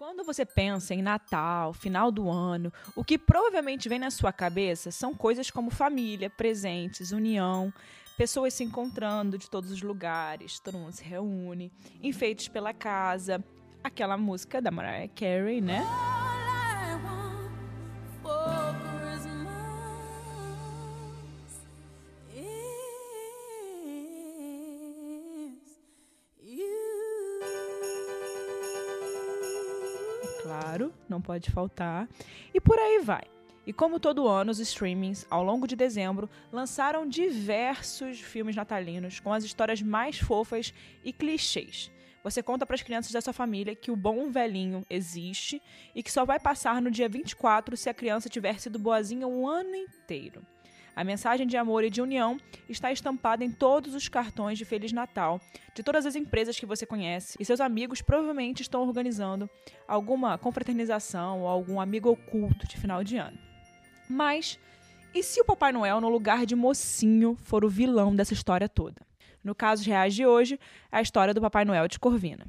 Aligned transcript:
Quando 0.00 0.24
você 0.24 0.46
pensa 0.46 0.94
em 0.94 1.02
Natal, 1.02 1.74
final 1.74 2.10
do 2.10 2.30
ano, 2.30 2.72
o 2.96 3.04
que 3.04 3.18
provavelmente 3.18 3.86
vem 3.86 3.98
na 3.98 4.10
sua 4.10 4.32
cabeça 4.32 4.90
são 4.90 5.14
coisas 5.14 5.50
como 5.50 5.70
família, 5.70 6.30
presentes, 6.30 7.12
união, 7.12 7.70
pessoas 8.16 8.54
se 8.54 8.64
encontrando 8.64 9.36
de 9.36 9.50
todos 9.50 9.70
os 9.70 9.82
lugares, 9.82 10.58
todo 10.58 10.78
mundo 10.78 10.92
se 10.92 11.04
reúne, 11.04 11.70
enfeites 12.02 12.48
pela 12.48 12.72
casa, 12.72 13.44
aquela 13.84 14.16
música 14.16 14.62
da 14.62 14.70
Mariah 14.70 15.12
Carey, 15.14 15.60
né? 15.60 15.84
Não 31.20 31.22
pode 31.22 31.50
faltar. 31.50 32.08
E 32.52 32.60
por 32.60 32.78
aí 32.78 33.00
vai. 33.00 33.22
E 33.66 33.72
como 33.72 34.00
todo 34.00 34.26
ano, 34.26 34.50
os 34.50 34.58
streamings, 34.58 35.26
ao 35.30 35.44
longo 35.44 35.66
de 35.66 35.76
dezembro, 35.76 36.28
lançaram 36.50 37.06
diversos 37.06 38.18
filmes 38.18 38.56
natalinos 38.56 39.20
com 39.20 39.32
as 39.32 39.44
histórias 39.44 39.82
mais 39.82 40.18
fofas 40.18 40.72
e 41.04 41.12
clichês. 41.12 41.92
Você 42.24 42.42
conta 42.42 42.66
para 42.66 42.74
as 42.74 42.82
crianças 42.82 43.12
da 43.12 43.20
sua 43.20 43.32
família 43.32 43.74
que 43.74 43.90
o 43.90 43.96
bom 43.96 44.30
velhinho 44.30 44.84
existe 44.90 45.62
e 45.94 46.02
que 46.02 46.10
só 46.10 46.24
vai 46.24 46.40
passar 46.40 46.80
no 46.80 46.90
dia 46.90 47.08
24 47.08 47.76
se 47.76 47.88
a 47.88 47.94
criança 47.94 48.28
tiver 48.28 48.58
sido 48.58 48.78
boazinha 48.78 49.26
o 49.26 49.46
ano 49.48 49.74
inteiro. 49.74 50.42
A 50.94 51.04
mensagem 51.04 51.46
de 51.46 51.56
amor 51.56 51.84
e 51.84 51.90
de 51.90 52.02
união 52.02 52.38
está 52.68 52.92
estampada 52.92 53.44
em 53.44 53.50
todos 53.50 53.94
os 53.94 54.08
cartões 54.08 54.58
de 54.58 54.64
Feliz 54.64 54.92
Natal 54.92 55.40
de 55.74 55.82
todas 55.82 56.04
as 56.04 56.16
empresas 56.16 56.58
que 56.58 56.66
você 56.66 56.84
conhece 56.84 57.36
e 57.40 57.44
seus 57.44 57.60
amigos 57.60 58.02
provavelmente 58.02 58.62
estão 58.62 58.82
organizando 58.82 59.48
alguma 59.86 60.36
confraternização 60.36 61.42
ou 61.42 61.48
algum 61.48 61.80
amigo 61.80 62.10
oculto 62.10 62.66
de 62.66 62.76
final 62.76 63.04
de 63.04 63.16
ano. 63.16 63.38
Mas 64.08 64.58
e 65.14 65.22
se 65.22 65.40
o 65.40 65.44
Papai 65.44 65.72
Noel, 65.72 66.00
no 66.00 66.08
lugar 66.08 66.46
de 66.46 66.54
mocinho, 66.54 67.36
for 67.42 67.64
o 67.64 67.68
vilão 67.68 68.14
dessa 68.14 68.32
história 68.32 68.68
toda? 68.68 69.02
No 69.42 69.54
caso 69.54 69.84
reais 69.84 70.14
de 70.14 70.24
hoje, 70.24 70.58
é 70.92 70.98
a 70.98 71.02
história 71.02 71.34
do 71.34 71.40
Papai 71.40 71.64
Noel 71.64 71.88
de 71.88 71.98
Corvina. 71.98 72.46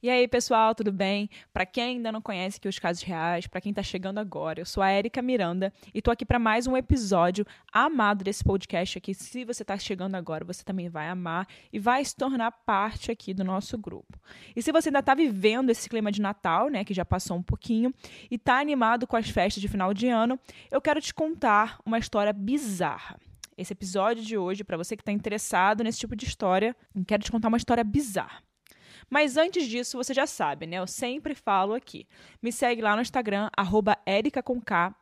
E 0.00 0.08
aí, 0.08 0.28
pessoal, 0.28 0.76
tudo 0.76 0.92
bem? 0.92 1.28
Para 1.52 1.66
quem 1.66 1.96
ainda 1.96 2.12
não 2.12 2.22
conhece 2.22 2.58
aqui 2.58 2.68
os 2.68 2.78
casos 2.78 3.02
reais, 3.02 3.48
para 3.48 3.60
quem 3.60 3.70
está 3.70 3.82
chegando 3.82 4.18
agora, 4.18 4.60
eu 4.60 4.64
sou 4.64 4.80
a 4.80 4.92
Erika 4.92 5.20
Miranda 5.20 5.72
e 5.92 6.00
tô 6.00 6.12
aqui 6.12 6.24
para 6.24 6.38
mais 6.38 6.68
um 6.68 6.76
episódio 6.76 7.44
amado 7.72 8.22
desse 8.22 8.44
podcast 8.44 8.96
aqui. 8.96 9.12
Se 9.12 9.44
você 9.44 9.64
está 9.64 9.76
chegando 9.76 10.14
agora, 10.14 10.44
você 10.44 10.62
também 10.62 10.88
vai 10.88 11.08
amar 11.08 11.48
e 11.72 11.80
vai 11.80 12.04
se 12.04 12.14
tornar 12.14 12.52
parte 12.52 13.10
aqui 13.10 13.34
do 13.34 13.42
nosso 13.42 13.76
grupo. 13.76 14.20
E 14.54 14.62
se 14.62 14.70
você 14.70 14.88
ainda 14.88 15.00
está 15.00 15.16
vivendo 15.16 15.70
esse 15.70 15.88
clima 15.88 16.12
de 16.12 16.22
Natal, 16.22 16.68
né, 16.68 16.84
que 16.84 16.94
já 16.94 17.04
passou 17.04 17.36
um 17.36 17.42
pouquinho, 17.42 17.92
e 18.30 18.36
está 18.36 18.60
animado 18.60 19.04
com 19.04 19.16
as 19.16 19.28
festas 19.28 19.60
de 19.60 19.66
final 19.66 19.92
de 19.92 20.06
ano, 20.06 20.38
eu 20.70 20.80
quero 20.80 21.00
te 21.00 21.12
contar 21.12 21.80
uma 21.84 21.98
história 21.98 22.32
bizarra 22.32 23.18
esse 23.56 23.72
episódio 23.72 24.22
de 24.22 24.38
hoje, 24.38 24.62
para 24.62 24.76
você 24.76 24.94
que 24.96 25.02
está 25.02 25.10
interessado 25.10 25.82
nesse 25.82 25.98
tipo 25.98 26.14
de 26.14 26.24
história, 26.24 26.76
quero 27.04 27.24
te 27.24 27.32
contar 27.32 27.48
uma 27.48 27.56
história 27.56 27.82
bizarra. 27.82 28.40
Mas 29.10 29.36
antes 29.36 29.66
disso, 29.66 29.96
você 29.96 30.12
já 30.12 30.26
sabe, 30.26 30.66
né? 30.66 30.78
Eu 30.78 30.86
sempre 30.86 31.34
falo 31.34 31.74
aqui. 31.74 32.06
Me 32.42 32.52
segue 32.52 32.82
lá 32.82 32.94
no 32.94 33.02
Instagram, 33.02 33.48
arroba 33.56 33.96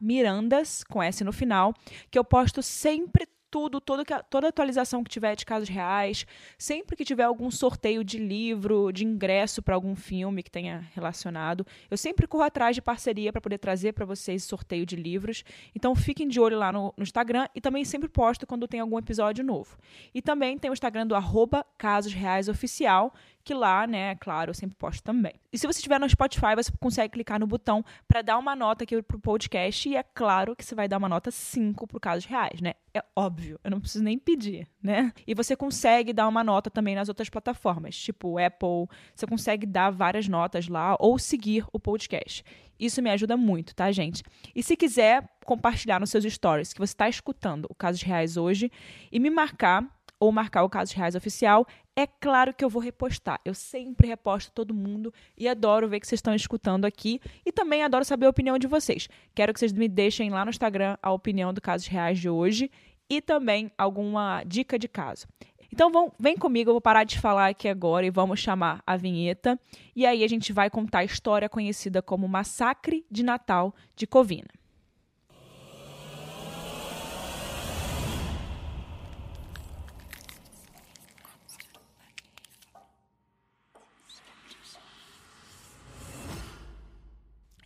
Mirandas, 0.01 0.85
com 0.85 1.03
S 1.03 1.25
no 1.25 1.33
final, 1.33 1.75
que 2.11 2.19
eu 2.19 2.25
posto 2.25 2.63
sempre 2.63 3.27
tudo, 3.51 3.81
toda, 3.81 4.05
toda 4.05 4.49
atualização 4.49 5.03
que 5.03 5.11
tiver 5.11 5.35
de 5.35 5.47
casos 5.47 5.69
reais, 5.69 6.27
sempre 6.59 6.97
que 6.97 7.05
tiver 7.05 7.23
algum 7.23 7.51
sorteio 7.51 8.05
de 8.05 8.19
livro, 8.19 8.93
de 8.93 9.05
ingresso 9.05 9.63
para 9.63 9.75
algum 9.75 9.95
filme 9.95 10.43
que 10.43 10.51
tenha 10.51 10.87
relacionado, 10.95 11.67
eu 11.91 11.97
sempre 11.97 12.27
corro 12.27 12.43
atrás 12.43 12.77
de 12.77 12.83
parceria 12.83 13.33
para 13.33 13.41
poder 13.41 13.59
trazer 13.59 13.93
para 13.93 14.05
vocês 14.05 14.45
sorteio 14.45 14.85
de 14.85 14.97
livros. 14.97 15.43
Então 15.75 15.95
fiquem 15.95 16.29
de 16.29 16.41
olho 16.41 16.59
lá 16.59 16.73
no, 16.73 16.93
no, 16.97 17.03
Instagram 17.03 17.49
e 17.55 17.61
também 17.61 17.85
sempre 17.85 18.09
posto 18.09 18.47
quando 18.47 18.69
tem 18.69 18.81
algum 18.81 18.99
episódio 18.99 19.45
novo. 19.45 19.79
E 20.15 20.21
também 20.21 20.59
tem 20.59 20.71
o 20.71 20.75
Instagram 20.75 21.07
do 21.07 21.15
arroba 21.15 21.65
Casos 21.79 22.13
Reais 22.13 22.49
Oficial, 22.49 23.15
que 23.47 23.55
lá, 23.55 23.87
né, 23.87 24.17
claro, 24.17 24.51
eu 24.51 24.55
sempre 24.55 24.77
posto 24.77 25.05
também. 25.05 25.35
E 25.53 25.57
se 25.57 25.69
você 25.69 25.79
estiver 25.79 26.01
no 26.01 26.11
Spotify, 26.11 26.57
você 26.57 26.73
consegue 26.81 27.13
clicar 27.13 27.39
no 27.39 27.47
botão 27.47 27.85
para 28.09 28.21
dar 28.21 28.39
uma 28.39 28.57
nota 28.57 28.83
aqui 28.83 29.01
pro 29.01 29.21
podcast 29.21 29.89
e 29.89 29.95
é 29.95 30.03
claro 30.03 30.57
que 30.57 30.65
você 30.65 30.75
vai 30.75 30.89
dar 30.89 30.99
uma 30.99 31.09
nota 31.09 31.31
5 31.31 31.87
pro 31.87 32.01
Casos 32.01 32.25
Reais, 32.25 32.61
né? 32.61 32.75
É 32.93 33.05
óbvio, 33.15 33.61
eu 33.63 33.71
não 33.71 33.79
preciso 33.79 34.03
nem 34.03 34.19
pedir, 34.19 34.67
né? 34.83 35.13
E 35.25 35.33
você 35.33 35.55
consegue 35.55 36.13
dar 36.13 36.27
uma 36.27 36.43
nota 36.43 36.69
também 36.69 36.97
nas 36.97 37.09
outras 37.09 37.31
plataformas, 37.31 37.97
tipo 37.97 38.37
Apple, 38.37 38.89
você 39.15 39.27
consegue 39.29 39.65
dar 39.65 39.91
várias 39.91 40.27
notas 40.27 40.67
lá 40.67 40.97
ou 40.99 41.17
seguir 41.17 41.65
o 41.73 41.79
podcast. 41.79 42.43
Isso 42.81 43.01
me 43.01 43.11
ajuda 43.11 43.37
muito, 43.37 43.77
tá, 43.77 43.93
gente? 43.93 44.25
E 44.57 44.63
se 44.63 44.77
quiser 44.77 45.25
compartilhar 45.45 46.01
nos 46.01 46.11
seus 46.11 46.25
stories 46.25 46.73
que 46.73 46.81
você 46.81 46.93
está 46.93 47.09
escutando 47.09 47.67
o 47.71 47.75
Casos 47.77 48.03
Reais 48.03 48.37
hoje 48.37 48.73
e 49.13 49.21
me 49.21 49.31
marcar 49.31 49.87
ou 50.19 50.33
marcar 50.33 50.63
o 50.63 50.69
Casos 50.69 50.95
Reais 50.95 51.15
Oficial, 51.15 51.67
é 51.97 52.07
claro 52.07 52.53
que 52.53 52.63
eu 52.63 52.69
vou 52.69 52.83
repostar. 52.83 53.41
Eu 53.43 53.55
sempre 53.55 54.07
reposto 54.07 54.53
todo 54.53 54.75
mundo 54.75 55.13
e 55.37 55.49
adoro 55.49 55.89
ver 55.89 55.99
que 55.99 56.07
vocês 56.07 56.19
estão 56.19 56.35
escutando 56.35 56.85
aqui 56.85 57.19
e 57.45 57.51
também 57.51 57.83
adoro 57.83 58.05
saber 58.05 58.27
a 58.27 58.31
opinião 58.31 58.59
de 58.59 58.67
vocês. 58.67 59.09
Quero 59.35 59.55
que 59.55 59.59
vocês 59.59 59.73
me 59.73 59.89
deixem 59.89 60.29
lá 60.29 60.45
no 60.45 60.51
Instagram 60.51 60.99
a 61.03 61.11
opinião 61.11 61.55
do 61.55 61.61
Casos 61.61 61.87
Reais 61.87 62.19
de 62.19 62.29
hoje 62.29 62.71
e 63.09 63.23
também 63.23 63.73
alguma 63.79 64.45
dica 64.45 64.79
de 64.79 64.87
caso. 64.87 65.27
Então 65.73 65.91
vão, 65.91 66.13
vem 66.19 66.37
comigo, 66.37 66.71
eu 66.71 66.75
vou 66.75 66.81
parar 66.81 67.05
de 67.05 67.19
falar 67.19 67.49
aqui 67.49 67.67
agora 67.67 68.05
e 68.05 68.11
vamos 68.11 68.41
chamar 68.41 68.83
a 68.87 68.97
vinheta. 68.97 69.59
E 69.95 70.05
aí 70.05 70.23
a 70.23 70.29
gente 70.29 70.53
vai 70.53 70.69
contar 70.69 70.99
a 70.99 71.05
história 71.05 71.49
conhecida 71.49 72.03
como 72.03 72.29
Massacre 72.29 73.07
de 73.11 73.23
Natal 73.23 73.75
de 73.97 74.07
Covina. 74.07 74.49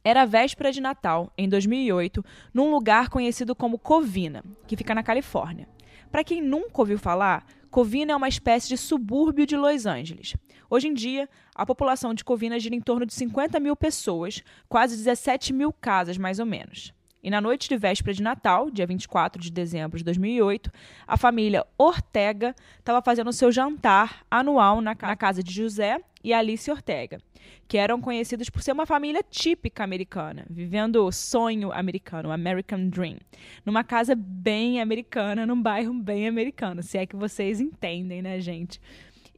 Era 0.03 0.25
véspera 0.25 0.73
de 0.73 0.81
Natal, 0.81 1.33
em 1.37 1.49
2008, 1.49 2.25
num 2.55 2.71
lugar 2.71 3.11
conhecido 3.11 3.55
como 3.55 3.79
Covina, 3.79 4.43
que 4.67 4.77
fica 4.77 4.95
na 4.95 5.03
Califórnia. 5.03 5.69
Para 6.11 6.25
quem 6.25 6.41
nunca 6.41 6.81
ouviu 6.81 6.99
falar, 6.99 7.45
Covina 7.71 8.13
é 8.13 8.17
uma 8.17 8.29
espécie 8.29 8.69
de 8.69 8.77
subúrbio 8.77 9.47
de 9.47 9.57
Los 9.57 9.87
Angeles. 9.87 10.35
Hoje 10.69 10.89
em 10.89 10.95
dia, 10.95 11.29
a 11.55 11.67
população 11.67 12.15
de 12.15 12.25
Covina 12.25 12.59
gira 12.59 12.75
em 12.75 12.81
torno 12.81 13.05
de 13.05 13.13
50 13.13 13.61
mil 13.61 13.77
pessoas, 13.77 14.43
quase 14.69 14.97
17 14.97 15.53
mil 15.53 15.73
casas, 15.73 16.17
mais 16.17 16.39
ou 16.39 16.47
menos. 16.47 16.93
E 17.23 17.31
na 17.31 17.41
noite 17.41 17.69
de 17.69 17.77
véspera 17.77 18.15
de 18.15 18.23
Natal, 18.23 18.71
dia 18.71 18.87
24 18.87 19.43
de 19.43 19.51
dezembro 19.51 19.99
de 19.99 20.05
2008, 20.05 20.73
a 21.07 21.17
família 21.19 21.67
Ortega 21.77 22.55
estava 22.79 23.03
fazendo 23.03 23.33
seu 23.33 23.53
jantar 23.53 24.25
anual 24.31 24.81
na 24.81 24.95
casa 24.95 25.43
de 25.43 25.53
José 25.53 26.01
e 26.25 26.33
Alice 26.33 26.71
Ortega, 26.71 27.19
que 27.69 27.77
eram 27.77 28.01
conhecidos 28.01 28.49
por 28.49 28.63
ser 28.63 28.73
uma 28.73 28.87
família 28.87 29.23
típica 29.23 29.85
americana, 29.85 30.47
vivendo 30.49 31.05
o 31.05 31.13
sonho 31.13 31.73
americano, 31.73 32.31
o 32.31 32.33
American 32.33 32.89
Dream, 32.89 33.19
numa 33.67 33.85
casa 33.85 34.15
bem 34.15 34.81
americana, 34.81 35.47
num 35.47 35.61
bairro 35.61 35.93
bem 35.93 36.27
americano, 36.27 36.83
se 36.83 36.97
é 36.97 37.07
que 37.07 37.17
vocês 37.17 37.61
entendem, 37.61 38.23
né, 38.23 38.41
gente? 38.41 38.81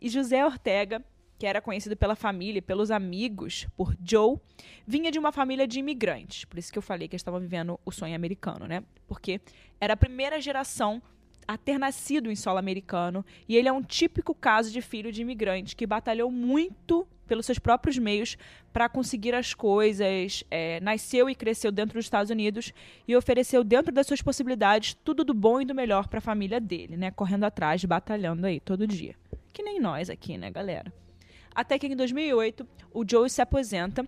E 0.01 0.09
José 0.09 0.45
Ortega 0.45 1.05
que 1.43 1.47
era 1.47 1.61
conhecido 1.61 1.97
pela 1.97 2.15
família 2.15 2.61
e 2.61 2.63
pelos 2.63 2.93
amigos 2.93 3.67
por 3.77 3.97
Joe, 4.01 4.39
vinha 4.87 5.11
de 5.11 5.19
uma 5.19 5.33
família 5.33 5.67
de 5.67 5.81
imigrantes. 5.81 6.45
Por 6.45 6.57
isso 6.57 6.73
que 6.73 6.79
eu 6.79 6.83
falei 6.83 7.09
que 7.09 7.17
eles 7.17 7.21
estavam 7.21 7.41
vivendo 7.41 7.81
o 7.85 7.91
sonho 7.91 8.15
americano, 8.15 8.65
né? 8.69 8.85
Porque 9.09 9.41
era 9.81 9.95
a 9.95 9.97
primeira 9.97 10.41
geração 10.41 11.03
a 11.49 11.59
ter 11.59 11.81
nascido 11.81 12.31
em 12.31 12.37
solo 12.37 12.59
americano 12.59 13.27
e 13.49 13.57
ele 13.57 13.67
é 13.67 13.73
um 13.73 13.83
típico 13.83 14.37
caso 14.37 14.71
de 14.71 14.81
filho 14.81 15.11
de 15.11 15.21
imigrante 15.21 15.75
que 15.75 15.85
batalhou 15.85 16.31
muito 16.31 17.09
pelos 17.27 17.45
seus 17.45 17.59
próprios 17.59 17.99
meios 17.99 18.39
para 18.73 18.89
conseguir 18.89 19.35
as 19.35 19.53
coisas, 19.53 20.45
é, 20.49 20.79
nasceu 20.79 21.29
e 21.29 21.35
cresceu 21.35 21.73
dentro 21.73 21.99
dos 21.99 22.07
Estados 22.07 22.31
Unidos 22.31 22.73
e 23.09 23.17
ofereceu 23.17 23.65
dentro 23.65 23.91
das 23.91 24.07
suas 24.07 24.23
possibilidades 24.23 24.95
tudo 25.03 25.25
do 25.25 25.35
bom 25.35 25.61
e 25.61 25.65
do 25.65 25.75
melhor 25.75 26.07
para 26.07 26.19
a 26.19 26.23
família 26.23 26.61
dele, 26.61 26.97
né? 26.97 27.11
Correndo 27.11 27.43
atrás, 27.43 27.85
batalhando 27.85 28.47
aí 28.47 28.61
todo 28.61 28.87
dia. 28.87 29.17
Que 29.53 29.65
nem 29.65 29.81
nós 29.81 30.09
aqui, 30.09 30.39
né, 30.39 30.49
galera? 30.49 31.02
Até 31.55 31.79
que 31.79 31.87
em 31.87 31.97
2008 31.97 32.67
o 32.93 33.05
Joe 33.09 33.29
se 33.29 33.43
aposenta 33.43 34.07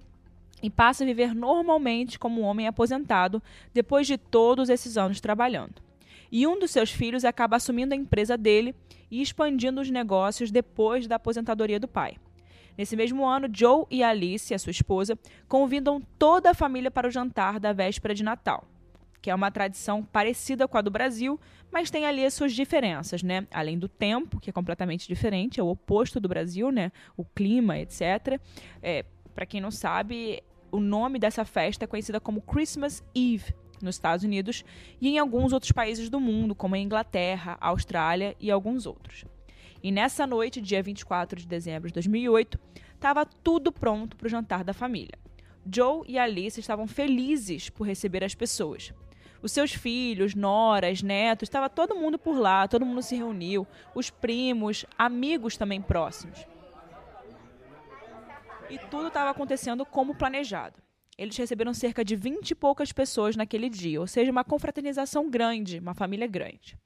e 0.62 0.70
passa 0.70 1.04
a 1.04 1.06
viver 1.06 1.34
normalmente 1.34 2.18
como 2.18 2.40
um 2.40 2.44
homem 2.44 2.66
aposentado 2.66 3.42
depois 3.72 4.06
de 4.06 4.16
todos 4.16 4.68
esses 4.68 4.96
anos 4.96 5.20
trabalhando. 5.20 5.82
E 6.32 6.46
um 6.46 6.58
dos 6.58 6.70
seus 6.70 6.90
filhos 6.90 7.24
acaba 7.24 7.56
assumindo 7.56 7.94
a 7.94 7.96
empresa 7.96 8.36
dele 8.36 8.74
e 9.10 9.20
expandindo 9.20 9.80
os 9.80 9.90
negócios 9.90 10.50
depois 10.50 11.06
da 11.06 11.16
aposentadoria 11.16 11.78
do 11.78 11.86
pai. 11.86 12.16
Nesse 12.76 12.96
mesmo 12.96 13.24
ano, 13.26 13.48
Joe 13.52 13.84
e 13.90 14.02
Alice, 14.02 14.52
a 14.52 14.58
sua 14.58 14.72
esposa, 14.72 15.18
convidam 15.46 16.02
toda 16.18 16.50
a 16.50 16.54
família 16.54 16.90
para 16.90 17.06
o 17.06 17.10
jantar 17.10 17.60
da 17.60 17.72
véspera 17.72 18.14
de 18.14 18.24
Natal. 18.24 18.66
Que 19.24 19.30
é 19.30 19.34
uma 19.34 19.50
tradição 19.50 20.04
parecida 20.04 20.68
com 20.68 20.76
a 20.76 20.82
do 20.82 20.90
Brasil, 20.90 21.40
mas 21.72 21.90
tem 21.90 22.04
ali 22.04 22.26
as 22.26 22.34
suas 22.34 22.52
diferenças, 22.52 23.22
né? 23.22 23.46
Além 23.50 23.78
do 23.78 23.88
tempo, 23.88 24.38
que 24.38 24.50
é 24.50 24.52
completamente 24.52 25.08
diferente, 25.08 25.58
é 25.58 25.62
o 25.62 25.68
oposto 25.68 26.20
do 26.20 26.28
Brasil, 26.28 26.70
né? 26.70 26.92
O 27.16 27.24
clima, 27.24 27.78
etc. 27.78 28.38
É, 28.82 29.02
Para 29.34 29.46
quem 29.46 29.62
não 29.62 29.70
sabe, 29.70 30.42
o 30.70 30.78
nome 30.78 31.18
dessa 31.18 31.42
festa 31.42 31.86
é 31.86 31.88
conhecida 31.88 32.20
como 32.20 32.42
Christmas 32.42 33.02
Eve 33.14 33.54
nos 33.80 33.94
Estados 33.94 34.26
Unidos 34.26 34.62
e 35.00 35.08
em 35.08 35.18
alguns 35.18 35.54
outros 35.54 35.72
países 35.72 36.10
do 36.10 36.20
mundo, 36.20 36.54
como 36.54 36.74
a 36.74 36.78
Inglaterra, 36.78 37.56
a 37.62 37.68
Austrália 37.68 38.36
e 38.38 38.50
alguns 38.50 38.84
outros. 38.84 39.24
E 39.82 39.90
nessa 39.90 40.26
noite, 40.26 40.60
dia 40.60 40.82
24 40.82 41.40
de 41.40 41.46
dezembro 41.46 41.88
de 41.88 41.94
2008, 41.94 42.60
estava 42.94 43.24
tudo 43.24 43.72
pronto 43.72 44.18
para 44.18 44.26
o 44.26 44.30
jantar 44.30 44.62
da 44.62 44.74
família. 44.74 45.18
Joe 45.66 46.04
e 46.06 46.18
Alice 46.18 46.60
estavam 46.60 46.86
felizes 46.86 47.70
por 47.70 47.86
receber 47.86 48.22
as 48.22 48.34
pessoas. 48.34 48.92
Os 49.44 49.52
seus 49.52 49.74
filhos, 49.74 50.34
noras, 50.34 51.02
netos, 51.02 51.50
estava 51.50 51.68
todo 51.68 51.94
mundo 51.94 52.18
por 52.18 52.38
lá, 52.38 52.66
todo 52.66 52.86
mundo 52.86 53.02
se 53.02 53.14
reuniu, 53.14 53.66
os 53.94 54.08
primos, 54.08 54.86
amigos 54.96 55.58
também 55.58 55.82
próximos. 55.82 56.46
E 58.70 58.78
tudo 58.78 59.08
estava 59.08 59.28
acontecendo 59.28 59.84
como 59.84 60.14
planejado. 60.14 60.82
Eles 61.18 61.36
receberam 61.36 61.74
cerca 61.74 62.02
de 62.02 62.16
20 62.16 62.52
e 62.52 62.54
poucas 62.54 62.90
pessoas 62.90 63.36
naquele 63.36 63.68
dia, 63.68 64.00
ou 64.00 64.06
seja, 64.06 64.32
uma 64.32 64.44
confraternização 64.44 65.28
grande, 65.28 65.78
uma 65.78 65.92
família 65.92 66.26
grande. 66.26 66.78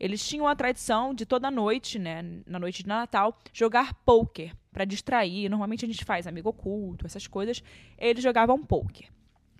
Eles 0.00 0.26
tinham 0.26 0.48
a 0.48 0.56
tradição 0.56 1.12
de 1.12 1.26
toda 1.26 1.50
noite, 1.50 1.98
né, 1.98 2.22
na 2.46 2.58
noite 2.58 2.82
de 2.82 2.88
Natal, 2.88 3.38
jogar 3.52 3.92
poker 4.06 4.56
para 4.72 4.86
distrair. 4.86 5.50
Normalmente 5.50 5.84
a 5.84 5.88
gente 5.88 6.02
faz 6.02 6.26
amigo 6.26 6.48
oculto, 6.48 7.04
essas 7.04 7.26
coisas. 7.26 7.62
Eles 7.98 8.22
jogavam 8.22 8.64
poker. 8.64 9.10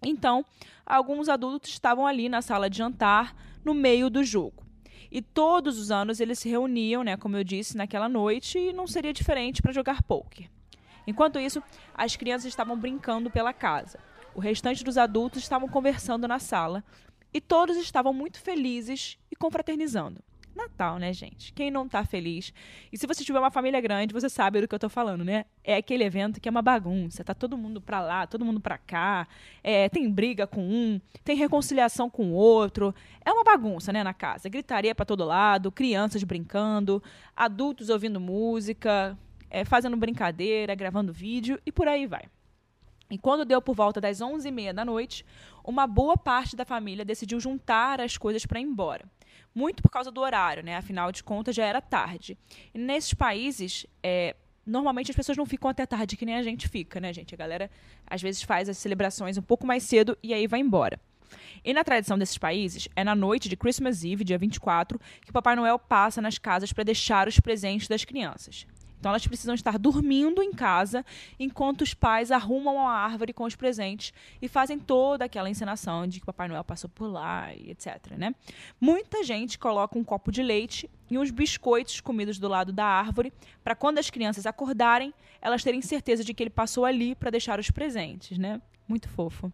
Então, 0.03 0.45
alguns 0.85 1.29
adultos 1.29 1.71
estavam 1.71 2.07
ali 2.07 2.29
na 2.29 2.43
sala 2.43 2.71
de 2.71 2.79
jantar, 2.79 3.35
no 3.65 3.75
meio 3.75 4.09
do 4.09 4.25
jogo. 4.25 4.65
E 5.11 5.21
todos 5.21 5.79
os 5.79 5.91
anos 5.91 6.21
eles 6.21 6.39
se 6.39 6.49
reuniam, 6.49 7.03
né, 7.03 7.17
como 7.17 7.37
eu 7.37 7.45
disse, 7.45 7.77
naquela 7.77 8.09
noite 8.09 8.59
e 8.59 8.73
não 8.73 8.87
seria 8.87 9.13
diferente 9.13 9.61
para 9.61 9.73
jogar 9.73 10.03
poker. 10.03 10.49
Enquanto 11.07 11.41
isso, 11.41 11.63
as 11.95 12.15
crianças 12.15 12.47
estavam 12.47 12.79
brincando 12.79 13.31
pela 13.31 13.53
casa. 13.53 13.99
O 14.35 14.41
restante 14.41 14.85
dos 14.85 14.97
adultos 14.97 15.43
estavam 15.43 15.69
conversando 15.69 16.29
na 16.29 16.39
sala 16.39 16.85
e 17.35 17.41
todos 17.41 17.77
estavam 17.77 18.13
muito 18.13 18.41
felizes 18.41 19.19
e 19.31 19.37
confraternizando. 19.37 20.23
Natal, 20.55 20.99
né, 20.99 21.13
gente? 21.13 21.53
Quem 21.53 21.71
não 21.71 21.89
tá 21.89 22.05
feliz? 22.05 22.53
E 22.93 22.99
se 22.99 23.07
você 23.07 23.25
tiver 23.25 23.39
uma 23.39 23.51
família 23.51 23.81
grande, 23.81 24.13
você 24.13 24.29
sabe 24.29 24.61
do 24.61 24.69
que 24.69 24.75
eu 24.75 24.79
tô 24.79 24.89
falando, 24.89 25.25
né? 25.25 25.45
É 25.63 25.77
aquele 25.77 26.05
evento 26.05 26.41
que 26.41 26.49
é 26.49 26.51
uma 26.51 26.63
bagunça, 26.63 27.25
tá 27.25 27.35
todo 27.35 27.57
mundo 27.57 27.81
pra 27.81 28.01
lá, 28.01 28.27
todo 28.27 28.45
mundo 28.45 28.61
pra 28.61 28.77
cá, 28.77 29.27
é, 29.63 29.89
tem 29.89 30.11
briga 30.11 30.47
com 30.47 30.63
um, 30.63 31.01
tem 31.25 31.37
reconciliação 31.37 32.11
com 32.11 32.31
o 32.31 32.33
outro. 32.33 32.95
É 33.25 33.33
uma 33.33 33.45
bagunça, 33.45 33.93
né, 33.93 34.03
na 34.03 34.15
casa. 34.15 34.49
Gritaria 34.49 34.95
para 34.95 35.07
todo 35.07 35.25
lado, 35.25 35.71
crianças 35.71 36.23
brincando, 36.25 37.03
adultos 37.37 37.89
ouvindo 37.89 38.21
música, 38.21 39.17
é, 39.49 39.65
fazendo 39.65 39.97
brincadeira, 39.97 40.75
gravando 40.75 41.13
vídeo 41.13 41.61
e 41.65 41.73
por 41.73 41.89
aí 41.89 42.07
vai. 42.07 42.25
E 43.11 43.19
quando 43.19 43.45
deu 43.45 43.61
por 43.61 43.75
volta 43.75 44.01
das 44.01 44.21
11h30 44.21 44.73
da 44.73 44.85
noite, 44.85 45.27
uma 45.65 45.87
boa 45.87 46.17
parte 46.17 46.55
da 46.55 46.65
família 46.65 47.05
decidiu 47.05 47.41
juntar 47.41 48.01
as 48.01 48.17
coisas 48.17 48.47
para 48.47 48.61
ir 48.61 48.65
embora 48.65 49.05
muito 49.55 49.83
por 49.83 49.91
causa 49.91 50.11
do 50.11 50.21
horário, 50.21 50.63
né? 50.63 50.77
Afinal 50.77 51.11
de 51.11 51.23
contas, 51.23 51.55
já 51.55 51.65
era 51.65 51.81
tarde. 51.81 52.39
E 52.73 52.79
nesses 52.79 53.15
países, 53.15 53.87
é, 54.03 54.37
normalmente 54.65 55.11
as 55.11 55.17
pessoas 55.17 55.37
não 55.37 55.47
ficam 55.47 55.69
até 55.69 55.85
tarde 55.87 56.17
que 56.17 56.25
nem 56.25 56.37
a 56.37 56.43
gente 56.43 56.69
fica, 56.69 57.01
né, 57.01 57.13
gente? 57.13 57.35
A 57.35 57.39
galera 57.39 57.71
às 58.07 58.23
vezes 58.23 58.43
faz 58.43 58.69
as 58.69 58.79
celebrações 58.79 59.37
um 59.37 59.43
pouco 59.43 59.67
mais 59.67 59.83
cedo 59.83 60.17
e 60.23 60.33
aí 60.33 60.47
vai 60.47 60.61
embora. 60.61 61.01
E 61.65 61.73
na 61.73 61.85
tradição 61.85 62.19
desses 62.19 62.39
países, 62.39 62.89
é 62.97 63.05
na 63.05 63.15
noite 63.15 63.49
de 63.49 63.57
Christmas 63.57 64.05
Eve, 64.05 64.25
dia 64.25 64.39
24, 64.39 65.01
que 65.23 65.31
o 65.31 65.33
Papai 65.33 65.55
Noel 65.55 65.79
passa 65.79 66.21
nas 66.21 66.39
casas 66.39 66.73
para 66.73 66.83
deixar 66.83 67.29
os 67.29 67.39
presentes 67.39 67.87
das 67.87 68.05
crianças. 68.05 68.67
Então 69.01 69.11
elas 69.11 69.27
precisam 69.27 69.55
estar 69.55 69.79
dormindo 69.79 70.43
em 70.43 70.53
casa 70.53 71.05
enquanto 71.39 71.81
os 71.81 71.95
pais 71.95 72.31
arrumam 72.31 72.87
a 72.87 72.93
árvore 72.93 73.33
com 73.33 73.45
os 73.45 73.57
presentes 73.57 74.13
e 74.41 74.47
fazem 74.47 74.79
toda 74.79 75.25
aquela 75.25 75.49
encenação 75.49 76.07
de 76.07 76.21
que 76.21 76.25
o 76.25 76.27
Papai 76.27 76.47
Noel 76.47 76.63
passou 76.63 76.89
por 76.91 77.07
lá 77.07 77.53
e 77.55 77.71
etc. 77.71 78.13
Né? 78.19 78.35
Muita 78.79 79.25
gente 79.25 79.59
coloca 79.59 79.99
um 79.99 80.05
copo 80.05 80.31
de 80.31 80.43
leite 80.43 80.89
e 81.11 81.19
uns 81.19 81.31
biscoitos 81.31 82.01
comidos 82.01 82.39
do 82.39 82.47
lado 82.47 82.73
da 82.73 82.85
árvore 82.85 83.33
para 83.65 83.75
quando 83.75 83.99
as 83.99 84.11
crianças 84.11 84.47
acordarem, 84.47 85.13
elas 85.41 85.65
terem 85.65 85.81
certeza 85.81 86.23
de 86.23 86.35
que 86.35 86.43
ele 86.43 86.51
passou 86.51 86.85
ali 86.85 87.15
para 87.15 87.31
deixar 87.31 87.59
os 87.59 87.71
presentes, 87.71 88.39
né? 88.39 88.61
Muito 88.87 89.09
fofo. 89.09 89.51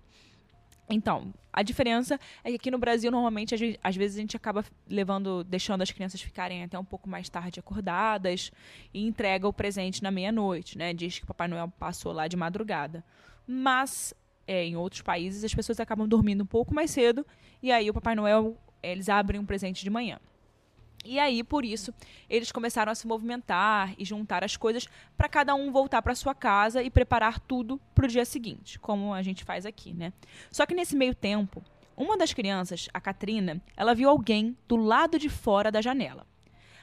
Então, 0.88 1.32
a 1.52 1.62
diferença 1.62 2.18
é 2.44 2.50
que 2.50 2.56
aqui 2.56 2.70
no 2.70 2.78
Brasil, 2.78 3.10
normalmente, 3.10 3.54
às 3.82 3.96
vezes 3.96 4.16
a 4.16 4.20
gente 4.20 4.36
acaba 4.36 4.64
levando, 4.88 5.42
deixando 5.42 5.82
as 5.82 5.90
crianças 5.90 6.20
ficarem 6.20 6.62
até 6.62 6.78
um 6.78 6.84
pouco 6.84 7.08
mais 7.08 7.28
tarde 7.28 7.58
acordadas 7.58 8.52
e 8.94 9.04
entrega 9.04 9.48
o 9.48 9.52
presente 9.52 10.02
na 10.02 10.10
meia-noite, 10.10 10.78
né? 10.78 10.94
Diz 10.94 11.18
que 11.18 11.26
Papai 11.26 11.48
Noel 11.48 11.72
passou 11.78 12.12
lá 12.12 12.28
de 12.28 12.36
madrugada. 12.36 13.04
Mas, 13.46 14.14
é, 14.46 14.64
em 14.64 14.76
outros 14.76 15.02
países, 15.02 15.42
as 15.42 15.54
pessoas 15.54 15.80
acabam 15.80 16.06
dormindo 16.06 16.42
um 16.42 16.46
pouco 16.46 16.74
mais 16.74 16.90
cedo 16.90 17.26
e 17.62 17.72
aí 17.72 17.90
o 17.90 17.94
Papai 17.94 18.14
Noel, 18.14 18.56
eles 18.82 19.08
abrem 19.08 19.40
um 19.40 19.46
presente 19.46 19.82
de 19.82 19.90
manhã. 19.90 20.20
E 21.08 21.18
aí, 21.18 21.44
por 21.44 21.64
isso, 21.64 21.94
eles 22.28 22.50
começaram 22.50 22.90
a 22.90 22.94
se 22.94 23.06
movimentar 23.06 23.94
e 23.96 24.04
juntar 24.04 24.42
as 24.42 24.56
coisas 24.56 24.88
para 25.16 25.28
cada 25.28 25.54
um 25.54 25.70
voltar 25.70 26.02
para 26.02 26.14
sua 26.14 26.34
casa 26.34 26.82
e 26.82 26.90
preparar 26.90 27.38
tudo 27.38 27.80
para 27.94 28.06
o 28.06 28.08
dia 28.08 28.24
seguinte, 28.24 28.78
como 28.78 29.14
a 29.14 29.22
gente 29.22 29.44
faz 29.44 29.64
aqui, 29.64 29.94
né? 29.94 30.12
Só 30.50 30.66
que 30.66 30.74
nesse 30.74 30.96
meio 30.96 31.14
tempo, 31.14 31.62
uma 31.96 32.18
das 32.18 32.34
crianças, 32.34 32.88
a 32.92 33.00
Katrina, 33.00 33.62
ela 33.76 33.94
viu 33.94 34.08
alguém 34.10 34.56
do 34.66 34.76
lado 34.76 35.18
de 35.18 35.28
fora 35.28 35.70
da 35.70 35.80
janela. 35.80 36.26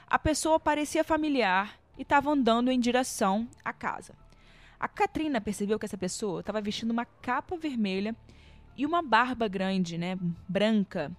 A 0.07 0.17
pessoa 0.17 0.59
parecia 0.59 1.03
familiar 1.03 1.77
e 1.97 2.01
estava 2.01 2.31
andando 2.31 2.71
em 2.71 2.79
direção 2.79 3.47
à 3.63 3.73
casa. 3.73 4.15
A 4.79 4.87
Katrina 4.87 5.39
percebeu 5.39 5.77
que 5.77 5.85
essa 5.85 5.97
pessoa 5.97 6.39
estava 6.39 6.61
vestindo 6.61 6.91
uma 6.91 7.05
capa 7.05 7.55
vermelha 7.55 8.15
e 8.75 8.85
uma 8.85 9.01
barba 9.01 9.47
grande, 9.47 9.97
né, 9.97 10.17
branca, 10.47 11.11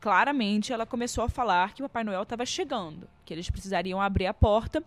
claramente 0.00 0.72
ela 0.72 0.86
começou 0.86 1.24
a 1.24 1.28
falar 1.28 1.74
que 1.74 1.82
o 1.82 1.88
Papai 1.88 2.04
Noel 2.04 2.22
estava 2.22 2.44
chegando, 2.46 3.08
que 3.24 3.32
eles 3.32 3.50
precisariam 3.50 4.00
abrir 4.00 4.26
a 4.26 4.34
porta 4.34 4.82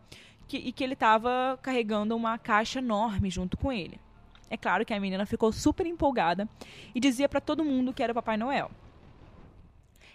que, 0.48 0.58
e 0.58 0.72
que 0.72 0.84
ele 0.84 0.94
estava 0.94 1.60
carregando 1.62 2.16
uma 2.16 2.38
caixa 2.38 2.80
enorme 2.80 3.30
junto 3.30 3.58
com 3.58 3.72
ele. 3.72 4.00
É 4.50 4.58
claro 4.58 4.86
que 4.86 4.94
a 4.94 5.00
menina 5.00 5.26
ficou 5.26 5.52
super 5.52 5.86
empolgada 5.86 6.50
e 6.94 7.00
dizia 7.00 7.30
para 7.30 7.40
todo 7.40 7.64
mundo 7.64 7.94
que 7.94 8.02
era 8.02 8.12
o 8.12 8.16
Papai 8.16 8.36
Noel. 8.36 8.72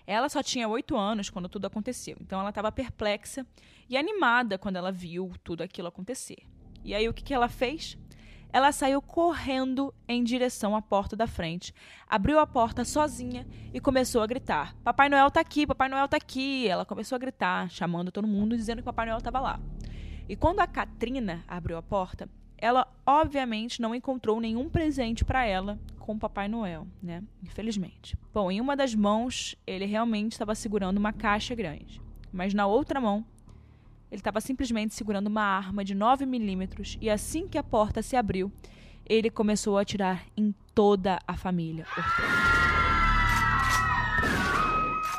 Ela 0.06 0.28
só 0.28 0.42
tinha 0.42 0.68
oito 0.68 0.96
anos 0.96 1.30
quando 1.30 1.48
tudo 1.48 1.66
aconteceu, 1.66 2.16
então 2.20 2.40
ela 2.40 2.50
estava 2.50 2.70
perplexa 2.70 3.46
e 3.88 3.96
animada 3.96 4.58
quando 4.58 4.76
ela 4.76 4.92
viu 4.92 5.32
tudo 5.42 5.62
aquilo 5.62 5.88
acontecer. 5.88 6.38
E 6.84 6.94
aí 6.94 7.08
o 7.08 7.14
que, 7.14 7.24
que 7.24 7.32
ela 7.32 7.48
fez? 7.48 7.96
Ela 8.54 8.70
saiu 8.70 9.02
correndo 9.02 9.92
em 10.06 10.22
direção 10.22 10.76
à 10.76 10.80
porta 10.80 11.16
da 11.16 11.26
frente, 11.26 11.74
abriu 12.08 12.38
a 12.38 12.46
porta 12.46 12.84
sozinha 12.84 13.44
e 13.72 13.80
começou 13.80 14.22
a 14.22 14.28
gritar: 14.28 14.76
Papai 14.84 15.08
Noel 15.08 15.28
tá 15.28 15.40
aqui, 15.40 15.66
Papai 15.66 15.88
Noel 15.88 16.06
tá 16.06 16.16
aqui. 16.16 16.68
Ela 16.68 16.84
começou 16.84 17.16
a 17.16 17.18
gritar, 17.18 17.68
chamando 17.68 18.12
todo 18.12 18.28
mundo, 18.28 18.56
dizendo 18.56 18.78
que 18.78 18.84
Papai 18.84 19.06
Noel 19.06 19.18
estava 19.18 19.40
lá. 19.40 19.60
E 20.28 20.36
quando 20.36 20.60
a 20.60 20.68
Katrina 20.68 21.42
abriu 21.48 21.76
a 21.76 21.82
porta, 21.82 22.28
ela 22.56 22.86
obviamente 23.04 23.82
não 23.82 23.92
encontrou 23.92 24.40
nenhum 24.40 24.70
presente 24.70 25.24
para 25.24 25.44
ela 25.44 25.76
com 25.98 26.12
o 26.12 26.18
Papai 26.20 26.46
Noel, 26.46 26.86
né? 27.02 27.24
Infelizmente. 27.42 28.16
Bom, 28.32 28.52
em 28.52 28.60
uma 28.60 28.76
das 28.76 28.94
mãos 28.94 29.56
ele 29.66 29.84
realmente 29.84 30.30
estava 30.30 30.54
segurando 30.54 30.98
uma 30.98 31.12
caixa 31.12 31.56
grande, 31.56 32.00
mas 32.32 32.54
na 32.54 32.68
outra 32.68 33.00
mão 33.00 33.26
ele 34.14 34.20
estava 34.20 34.40
simplesmente 34.40 34.94
segurando 34.94 35.26
uma 35.26 35.42
arma 35.42 35.84
de 35.84 35.92
9 35.92 36.24
milímetros 36.24 36.96
e 37.00 37.10
assim 37.10 37.48
que 37.48 37.58
a 37.58 37.64
porta 37.64 38.00
se 38.00 38.14
abriu, 38.14 38.50
ele 39.04 39.28
começou 39.28 39.76
a 39.76 39.80
atirar 39.82 40.24
em 40.36 40.54
toda 40.72 41.18
a 41.26 41.36
família 41.36 41.84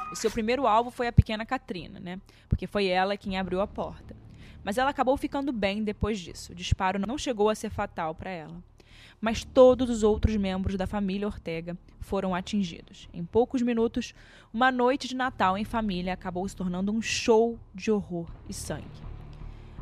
O 0.09 0.15
seu 0.15 0.31
primeiro 0.31 0.65
alvo 0.65 0.89
foi 0.91 1.07
a 1.07 1.11
pequena 1.11 1.45
Katrina, 1.45 1.99
né? 1.99 2.21
Porque 2.47 2.65
foi 2.65 2.85
ela 2.87 3.17
quem 3.17 3.37
abriu 3.37 3.59
a 3.59 3.67
porta. 3.67 4.15
Mas 4.63 4.77
ela 4.77 4.89
acabou 4.89 5.17
ficando 5.17 5.51
bem 5.51 5.83
depois 5.83 6.17
disso. 6.17 6.53
O 6.53 6.55
disparo 6.55 6.97
não 6.97 7.17
chegou 7.17 7.49
a 7.49 7.55
ser 7.55 7.69
fatal 7.69 8.15
para 8.15 8.29
ela 8.29 8.63
mas 9.19 9.43
todos 9.43 9.89
os 9.89 10.03
outros 10.03 10.35
membros 10.35 10.75
da 10.75 10.85
família 10.85 11.27
Ortega 11.27 11.77
foram 11.99 12.35
atingidos. 12.35 13.09
Em 13.13 13.25
poucos 13.25 13.61
minutos, 13.61 14.13
uma 14.53 14.71
noite 14.71 15.07
de 15.07 15.15
Natal 15.15 15.57
em 15.57 15.65
família 15.65 16.13
acabou 16.13 16.47
se 16.47 16.55
tornando 16.55 16.91
um 16.91 17.01
show 17.01 17.59
de 17.73 17.91
horror 17.91 18.29
e 18.47 18.53
sangue. 18.53 18.85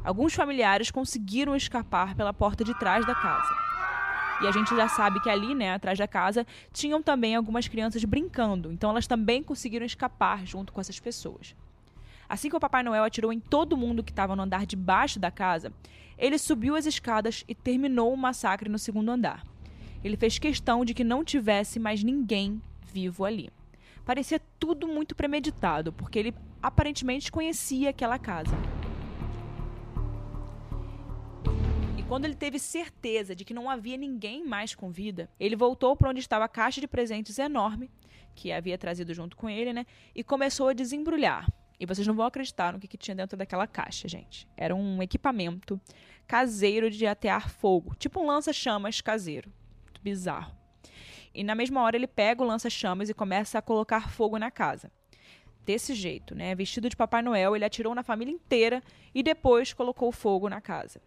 Alguns 0.04 0.34
familiares 0.34 0.92
conseguiram 0.92 1.56
escapar 1.56 2.16
pela 2.16 2.34
porta 2.34 2.64
de 2.64 2.78
trás 2.78 3.06
da 3.06 3.16
casa. 3.16 3.54
E 4.42 4.48
a 4.48 4.52
gente 4.52 4.76
já 4.76 4.90
sabe 4.90 5.22
que 5.22 5.30
ali, 5.30 5.56
né, 5.56 5.74
atrás 5.74 5.98
da 5.98 6.08
casa, 6.08 6.46
tinham 6.72 7.02
também 7.02 7.36
algumas 7.36 7.68
crianças 7.68 8.04
brincando, 8.04 8.72
então 8.72 8.90
elas 8.90 9.08
também 9.08 9.42
conseguiram 9.42 9.86
escapar 9.86 10.46
junto 10.46 10.74
com 10.74 10.82
essas 10.82 11.00
pessoas. 11.00 11.56
Assim 12.28 12.50
que 12.50 12.56
o 12.56 12.60
Papai 12.60 12.84
Noel 12.84 13.04
atirou 13.04 13.32
em 13.32 13.40
todo 13.40 13.78
mundo 13.78 14.04
que 14.04 14.12
estava 14.12 14.36
no 14.36 14.44
andar 14.44 14.66
de 14.66 14.76
baixo 14.76 15.20
da 15.20 15.30
casa, 15.30 15.72
ele 16.18 16.38
subiu 16.38 16.76
as 16.76 16.86
escadas 16.86 17.44
e 17.48 17.56
terminou 17.56 18.14
o 18.14 18.18
massacre 18.18 18.70
no 18.70 18.80
segundo 18.80 19.10
andar. 19.10 19.46
Ele 20.04 20.18
fez 20.18 20.38
questão 20.38 20.84
de 20.84 20.94
que 20.94 21.04
não 21.04 21.24
tivesse 21.24 21.80
mais 21.80 22.04
ninguém 22.04 22.62
vivo 22.92 23.26
ali. 23.26 23.50
Parecia 24.06 24.42
tudo 24.60 24.88
muito 24.88 25.16
premeditado, 25.16 25.94
porque 25.94 26.20
ele 26.20 26.36
aparentemente 26.62 27.32
conhecia 27.32 27.90
aquela 27.90 28.20
casa. 28.20 28.56
E 31.98 32.04
quando 32.04 32.26
ele 32.26 32.36
teve 32.36 32.60
certeza 32.60 33.34
de 33.34 33.46
que 33.46 33.54
não 33.54 33.70
havia 33.70 33.96
ninguém 33.96 34.46
mais 34.46 34.76
com 34.76 34.92
vida, 34.92 35.30
ele 35.40 35.56
voltou 35.56 35.96
para 35.96 36.10
onde 36.10 36.20
estava 36.20 36.46
a 36.46 36.50
caixa 36.50 36.82
de 36.82 36.88
presentes 36.88 37.40
enorme 37.40 37.90
que 38.36 38.52
havia 38.52 38.78
trazido 38.78 39.14
junto 39.14 39.38
com 39.38 39.50
ele, 39.50 39.72
né? 39.72 39.86
E 40.14 40.24
começou 40.24 40.68
a 40.68 40.74
desembrulhar. 40.74 41.48
E 41.84 41.86
vocês 41.86 42.08
não 42.08 42.16
vão 42.16 42.26
acreditar 42.26 42.72
no 42.72 42.80
que, 42.80 42.88
que 42.88 42.98
tinha 42.98 43.14
dentro 43.14 43.38
daquela 43.38 43.68
caixa, 43.68 44.08
gente. 44.08 44.48
Era 44.56 44.74
um 44.74 45.04
equipamento 45.04 45.78
caseiro 46.26 46.90
de 46.90 47.06
atear 47.06 47.50
fogo, 47.50 47.94
tipo 47.96 48.22
um 48.22 48.26
lança-chamas 48.26 49.02
caseiro. 49.02 49.52
Muito 49.84 50.02
bizarro. 50.02 50.56
E 51.36 51.44
na 51.44 51.54
mesma 51.54 51.82
hora 51.82 51.98
ele 51.98 52.08
pega 52.08 52.42
o 52.42 52.46
lança-chamas 52.46 53.10
e 53.10 53.14
começa 53.14 53.60
a 53.60 53.62
colocar 53.62 54.10
fogo 54.10 54.40
na 54.40 54.50
casa. 54.50 54.90
Desse 55.66 55.94
jeito, 55.94 56.34
né? 56.34 56.56
Vestido 56.56 56.88
de 56.88 56.96
Papai 56.96 57.22
Noel, 57.22 57.54
ele 57.54 57.66
atirou 57.66 57.94
na 57.94 58.02
família 58.02 58.32
inteira 58.32 58.82
e 59.14 59.22
depois 59.22 59.74
colocou 59.74 60.10
fogo 60.10 60.48
na 60.48 60.62
casa. 60.62 61.02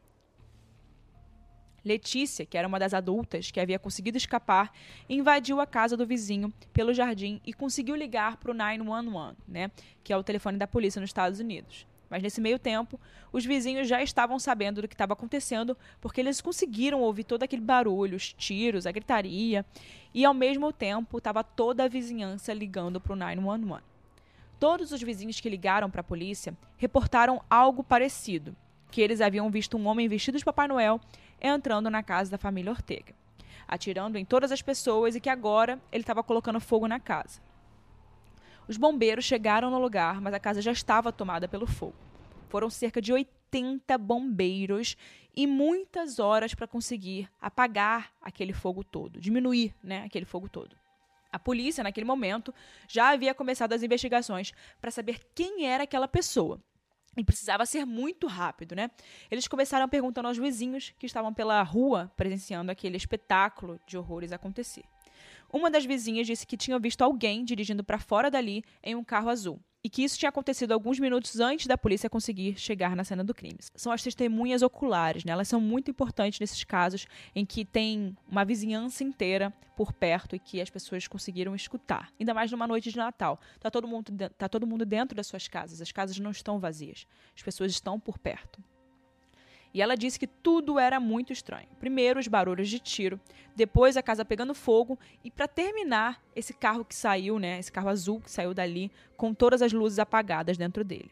Letícia, 1.86 2.44
que 2.44 2.58
era 2.58 2.66
uma 2.66 2.80
das 2.80 2.92
adultas 2.92 3.52
que 3.52 3.60
havia 3.60 3.78
conseguido 3.78 4.18
escapar, 4.18 4.72
invadiu 5.08 5.60
a 5.60 5.66
casa 5.66 5.96
do 5.96 6.04
vizinho 6.04 6.52
pelo 6.72 6.92
jardim 6.92 7.40
e 7.46 7.54
conseguiu 7.54 7.94
ligar 7.94 8.38
para 8.38 8.50
o 8.50 8.54
911, 8.54 9.36
né, 9.46 9.70
que 10.02 10.12
é 10.12 10.16
o 10.16 10.24
telefone 10.24 10.58
da 10.58 10.66
polícia 10.66 11.00
nos 11.00 11.10
Estados 11.10 11.38
Unidos. 11.38 11.86
Mas 12.10 12.22
nesse 12.22 12.40
meio 12.40 12.58
tempo, 12.58 13.00
os 13.32 13.44
vizinhos 13.44 13.86
já 13.86 14.02
estavam 14.02 14.38
sabendo 14.38 14.82
do 14.82 14.88
que 14.88 14.94
estava 14.94 15.12
acontecendo, 15.12 15.76
porque 16.00 16.20
eles 16.20 16.40
conseguiram 16.40 17.00
ouvir 17.00 17.24
todo 17.24 17.44
aquele 17.44 17.62
barulho, 17.62 18.16
os 18.16 18.32
tiros, 18.32 18.86
a 18.86 18.92
gritaria, 18.92 19.64
e 20.12 20.24
ao 20.24 20.34
mesmo 20.34 20.72
tempo 20.72 21.18
estava 21.18 21.44
toda 21.44 21.84
a 21.84 21.88
vizinhança 21.88 22.52
ligando 22.52 23.00
para 23.00 23.12
o 23.12 23.16
911. 23.16 23.82
Todos 24.58 24.90
os 24.90 25.02
vizinhos 25.02 25.40
que 25.40 25.50
ligaram 25.50 25.90
para 25.90 26.00
a 26.00 26.04
polícia 26.04 26.56
reportaram 26.78 27.42
algo 27.50 27.84
parecido, 27.84 28.56
que 28.90 29.02
eles 29.02 29.20
haviam 29.20 29.50
visto 29.50 29.76
um 29.76 29.86
homem 29.86 30.08
vestido 30.08 30.38
de 30.38 30.44
Papai 30.44 30.68
Noel 30.68 31.00
entrando 31.46 31.90
na 31.90 32.02
casa 32.02 32.30
da 32.30 32.38
família 32.38 32.72
Ortega, 32.72 33.14
atirando 33.66 34.18
em 34.18 34.24
todas 34.24 34.52
as 34.52 34.62
pessoas 34.62 35.14
e 35.14 35.20
que 35.20 35.28
agora 35.28 35.80
ele 35.90 36.02
estava 36.02 36.22
colocando 36.22 36.60
fogo 36.60 36.86
na 36.86 37.00
casa. 37.00 37.40
Os 38.68 38.76
bombeiros 38.76 39.24
chegaram 39.24 39.70
no 39.70 39.78
lugar, 39.78 40.20
mas 40.20 40.34
a 40.34 40.40
casa 40.40 40.60
já 40.60 40.72
estava 40.72 41.12
tomada 41.12 41.46
pelo 41.46 41.66
fogo. 41.66 41.94
Foram 42.48 42.68
cerca 42.68 43.00
de 43.00 43.12
80 43.12 43.96
bombeiros 43.98 44.96
e 45.34 45.46
muitas 45.46 46.18
horas 46.18 46.54
para 46.54 46.66
conseguir 46.66 47.28
apagar 47.40 48.12
aquele 48.20 48.52
fogo 48.52 48.82
todo, 48.82 49.20
diminuir 49.20 49.74
né, 49.82 50.04
aquele 50.04 50.24
fogo 50.24 50.48
todo. 50.48 50.76
A 51.30 51.38
polícia, 51.38 51.84
naquele 51.84 52.06
momento, 52.06 52.54
já 52.88 53.10
havia 53.10 53.34
começado 53.34 53.72
as 53.72 53.82
investigações 53.82 54.52
para 54.80 54.90
saber 54.90 55.20
quem 55.34 55.66
era 55.66 55.84
aquela 55.84 56.08
pessoa. 56.08 56.60
E 57.16 57.24
precisava 57.24 57.64
ser 57.64 57.84
muito 57.84 58.26
rápido, 58.26 58.74
né? 58.74 58.90
Eles 59.30 59.48
começaram 59.48 59.88
perguntando 59.88 60.28
aos 60.28 60.36
vizinhos 60.36 60.92
que 60.98 61.06
estavam 61.06 61.32
pela 61.32 61.62
rua 61.62 62.12
presenciando 62.16 62.70
aquele 62.70 62.96
espetáculo 62.96 63.80
de 63.86 63.96
horrores 63.96 64.32
acontecer. 64.32 64.84
Uma 65.52 65.70
das 65.70 65.84
vizinhas 65.84 66.26
disse 66.26 66.46
que 66.46 66.56
tinha 66.56 66.78
visto 66.78 67.02
alguém 67.02 67.44
dirigindo 67.44 67.84
para 67.84 67.98
fora 67.98 68.30
dali 68.30 68.62
em 68.82 68.94
um 68.94 69.04
carro 69.04 69.28
azul 69.28 69.60
e 69.86 69.88
que 69.88 70.02
isso 70.02 70.18
tinha 70.18 70.30
acontecido 70.30 70.72
alguns 70.72 70.98
minutos 70.98 71.38
antes 71.38 71.68
da 71.68 71.78
polícia 71.78 72.10
conseguir 72.10 72.58
chegar 72.58 72.96
na 72.96 73.04
cena 73.04 73.22
do 73.22 73.32
crime. 73.32 73.56
São 73.76 73.92
as 73.92 74.02
testemunhas 74.02 74.60
oculares, 74.60 75.24
né? 75.24 75.30
elas 75.30 75.46
são 75.46 75.60
muito 75.60 75.88
importantes 75.88 76.40
nesses 76.40 76.64
casos 76.64 77.06
em 77.32 77.46
que 77.46 77.64
tem 77.64 78.16
uma 78.28 78.44
vizinhança 78.44 79.04
inteira 79.04 79.54
por 79.76 79.92
perto 79.92 80.34
e 80.34 80.40
que 80.40 80.60
as 80.60 80.68
pessoas 80.68 81.06
conseguiram 81.06 81.54
escutar. 81.54 82.12
Ainda 82.18 82.34
mais 82.34 82.50
numa 82.50 82.66
noite 82.66 82.90
de 82.90 82.96
Natal. 82.96 83.38
Está 83.54 83.70
todo, 83.70 83.86
mundo, 83.86 84.12
tá 84.36 84.48
todo 84.48 84.66
mundo 84.66 84.84
dentro 84.84 85.16
das 85.16 85.28
suas 85.28 85.46
casas, 85.46 85.80
as 85.80 85.92
casas 85.92 86.18
não 86.18 86.32
estão 86.32 86.58
vazias, 86.58 87.06
as 87.36 87.42
pessoas 87.44 87.70
estão 87.70 88.00
por 88.00 88.18
perto. 88.18 88.60
E 89.76 89.82
ela 89.82 89.94
disse 89.94 90.18
que 90.18 90.26
tudo 90.26 90.78
era 90.78 90.98
muito 90.98 91.34
estranho. 91.34 91.68
Primeiro, 91.78 92.18
os 92.18 92.26
barulhos 92.26 92.66
de 92.66 92.78
tiro, 92.78 93.20
depois 93.54 93.94
a 93.94 94.02
casa 94.02 94.24
pegando 94.24 94.54
fogo 94.54 94.98
e 95.22 95.30
para 95.30 95.46
terminar, 95.46 96.18
esse 96.34 96.54
carro 96.54 96.82
que 96.82 96.94
saiu, 96.94 97.38
né, 97.38 97.58
esse 97.58 97.70
carro 97.70 97.90
azul 97.90 98.18
que 98.18 98.30
saiu 98.30 98.54
dali 98.54 98.90
com 99.18 99.34
todas 99.34 99.60
as 99.60 99.74
luzes 99.74 99.98
apagadas 99.98 100.56
dentro 100.56 100.82
dele. 100.82 101.10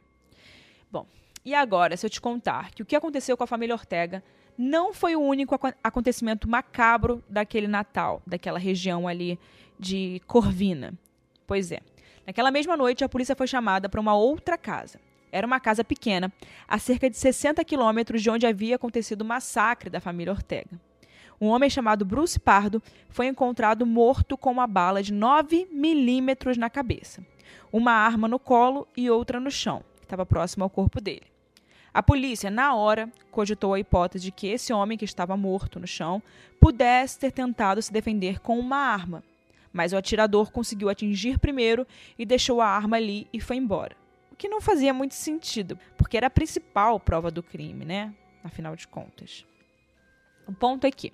Bom, 0.90 1.06
e 1.44 1.54
agora, 1.54 1.94
se 1.94 2.06
eu 2.06 2.10
te 2.10 2.22
contar 2.22 2.70
que 2.70 2.80
o 2.80 2.86
que 2.86 2.96
aconteceu 2.96 3.36
com 3.36 3.44
a 3.44 3.46
família 3.46 3.74
Ortega 3.74 4.24
não 4.56 4.94
foi 4.94 5.14
o 5.14 5.20
único 5.20 5.54
acontecimento 5.82 6.48
macabro 6.48 7.22
daquele 7.28 7.68
Natal, 7.68 8.22
daquela 8.26 8.58
região 8.58 9.06
ali 9.06 9.38
de 9.78 10.22
Corvina. 10.26 10.94
Pois 11.46 11.70
é. 11.70 11.80
Naquela 12.26 12.50
mesma 12.50 12.78
noite, 12.78 13.04
a 13.04 13.10
polícia 13.10 13.36
foi 13.36 13.46
chamada 13.46 13.90
para 13.90 14.00
uma 14.00 14.16
outra 14.16 14.56
casa. 14.56 14.98
Era 15.34 15.48
uma 15.48 15.58
casa 15.58 15.82
pequena, 15.82 16.32
a 16.68 16.78
cerca 16.78 17.10
de 17.10 17.16
60 17.16 17.64
quilômetros 17.64 18.22
de 18.22 18.30
onde 18.30 18.46
havia 18.46 18.76
acontecido 18.76 19.22
o 19.22 19.24
massacre 19.24 19.90
da 19.90 19.98
família 19.98 20.32
Ortega. 20.32 20.80
Um 21.40 21.48
homem 21.48 21.68
chamado 21.68 22.04
Bruce 22.04 22.38
Pardo 22.38 22.80
foi 23.08 23.26
encontrado 23.26 23.84
morto 23.84 24.38
com 24.38 24.52
uma 24.52 24.68
bala 24.68 25.02
de 25.02 25.12
9 25.12 25.66
milímetros 25.72 26.56
na 26.56 26.70
cabeça, 26.70 27.20
uma 27.72 27.90
arma 27.90 28.28
no 28.28 28.38
colo 28.38 28.86
e 28.96 29.10
outra 29.10 29.40
no 29.40 29.50
chão, 29.50 29.82
que 29.96 30.04
estava 30.04 30.24
próximo 30.24 30.62
ao 30.62 30.70
corpo 30.70 31.00
dele. 31.00 31.26
A 31.92 32.00
polícia, 32.00 32.48
na 32.48 32.72
hora, 32.72 33.10
cogitou 33.32 33.74
a 33.74 33.80
hipótese 33.80 34.26
de 34.26 34.30
que 34.30 34.46
esse 34.46 34.72
homem 34.72 34.96
que 34.96 35.04
estava 35.04 35.36
morto 35.36 35.80
no 35.80 35.86
chão 35.88 36.22
pudesse 36.60 37.18
ter 37.18 37.32
tentado 37.32 37.82
se 37.82 37.92
defender 37.92 38.38
com 38.38 38.56
uma 38.56 38.76
arma, 38.76 39.24
mas 39.72 39.92
o 39.92 39.96
atirador 39.96 40.52
conseguiu 40.52 40.88
atingir 40.88 41.40
primeiro 41.40 41.84
e 42.16 42.24
deixou 42.24 42.60
a 42.60 42.68
arma 42.68 42.98
ali 42.98 43.26
e 43.32 43.40
foi 43.40 43.56
embora 43.56 44.03
o 44.34 44.36
que 44.36 44.48
não 44.48 44.60
fazia 44.60 44.92
muito 44.92 45.14
sentido, 45.14 45.78
porque 45.96 46.16
era 46.16 46.26
a 46.26 46.30
principal 46.30 46.98
prova 46.98 47.30
do 47.30 47.40
crime, 47.40 47.84
né? 47.84 48.12
Afinal 48.42 48.74
de 48.74 48.86
contas. 48.86 49.46
O 50.44 50.52
ponto 50.52 50.84
é 50.86 50.90
que 50.90 51.12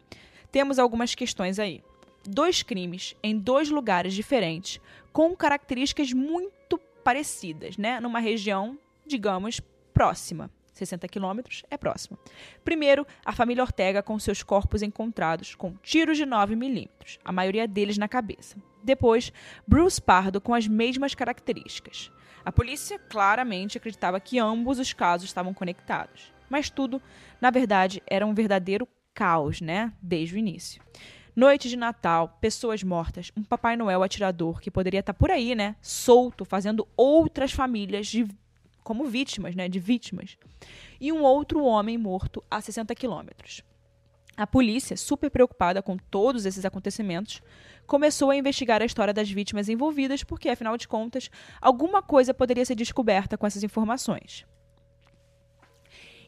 temos 0.50 0.78
algumas 0.78 1.14
questões 1.14 1.58
aí. 1.58 1.84
Dois 2.26 2.62
crimes 2.62 3.14
em 3.22 3.38
dois 3.38 3.68
lugares 3.68 4.14
diferentes, 4.14 4.80
com 5.12 5.36
características 5.36 6.14
muito 6.14 6.78
parecidas, 7.04 7.76
né? 7.76 8.00
Numa 8.00 8.20
região, 8.20 8.78
digamos, 9.06 9.60
próxima. 9.92 10.50
60 10.72 11.06
quilômetros 11.06 11.62
é 11.70 11.76
próximo. 11.76 12.18
Primeiro, 12.64 13.06
a 13.22 13.32
família 13.32 13.62
Ortega 13.62 14.02
com 14.02 14.18
seus 14.18 14.42
corpos 14.42 14.80
encontrados 14.80 15.54
com 15.54 15.74
tiros 15.82 16.16
de 16.16 16.24
9 16.24 16.56
milímetros, 16.56 17.18
a 17.22 17.30
maioria 17.30 17.68
deles 17.68 17.98
na 17.98 18.08
cabeça. 18.08 18.56
Depois, 18.82 19.32
Bruce 19.66 20.00
Pardo 20.00 20.40
com 20.40 20.54
as 20.54 20.66
mesmas 20.66 21.14
características. 21.14 22.10
A 22.44 22.50
polícia 22.50 22.98
claramente 22.98 23.76
acreditava 23.76 24.20
que 24.20 24.38
ambos 24.38 24.78
os 24.78 24.92
casos 24.92 25.28
estavam 25.28 25.52
conectados. 25.52 26.32
Mas 26.48 26.70
tudo, 26.70 27.00
na 27.40 27.50
verdade, 27.50 28.02
era 28.06 28.26
um 28.26 28.34
verdadeiro 28.34 28.88
caos, 29.14 29.60
né? 29.60 29.92
Desde 30.00 30.34
o 30.34 30.38
início. 30.38 30.82
Noite 31.36 31.68
de 31.68 31.76
Natal, 31.76 32.36
pessoas 32.40 32.82
mortas, 32.82 33.30
um 33.36 33.44
Papai 33.44 33.76
Noel 33.76 34.02
atirador 34.02 34.60
que 34.60 34.70
poderia 34.70 35.00
estar 35.00 35.14
por 35.14 35.30
aí, 35.30 35.54
né? 35.54 35.76
Solto, 35.80 36.44
fazendo 36.44 36.88
outras 36.96 37.52
famílias 37.52 38.08
de, 38.08 38.26
como 38.82 39.06
vítimas, 39.06 39.54
né? 39.54 39.68
De 39.68 39.78
vítimas. 39.78 40.36
E 41.00 41.12
um 41.12 41.22
outro 41.22 41.62
homem 41.62 41.96
morto 41.96 42.42
a 42.50 42.60
60 42.60 42.94
quilômetros. 42.94 43.62
A 44.40 44.46
polícia, 44.46 44.96
super 44.96 45.30
preocupada 45.30 45.82
com 45.82 45.98
todos 45.98 46.46
esses 46.46 46.64
acontecimentos, 46.64 47.42
começou 47.86 48.30
a 48.30 48.36
investigar 48.36 48.80
a 48.80 48.86
história 48.86 49.12
das 49.12 49.30
vítimas 49.30 49.68
envolvidas, 49.68 50.24
porque, 50.24 50.48
afinal 50.48 50.78
de 50.78 50.88
contas, 50.88 51.30
alguma 51.60 52.00
coisa 52.00 52.32
poderia 52.32 52.64
ser 52.64 52.74
descoberta 52.74 53.36
com 53.36 53.46
essas 53.46 53.62
informações. 53.62 54.46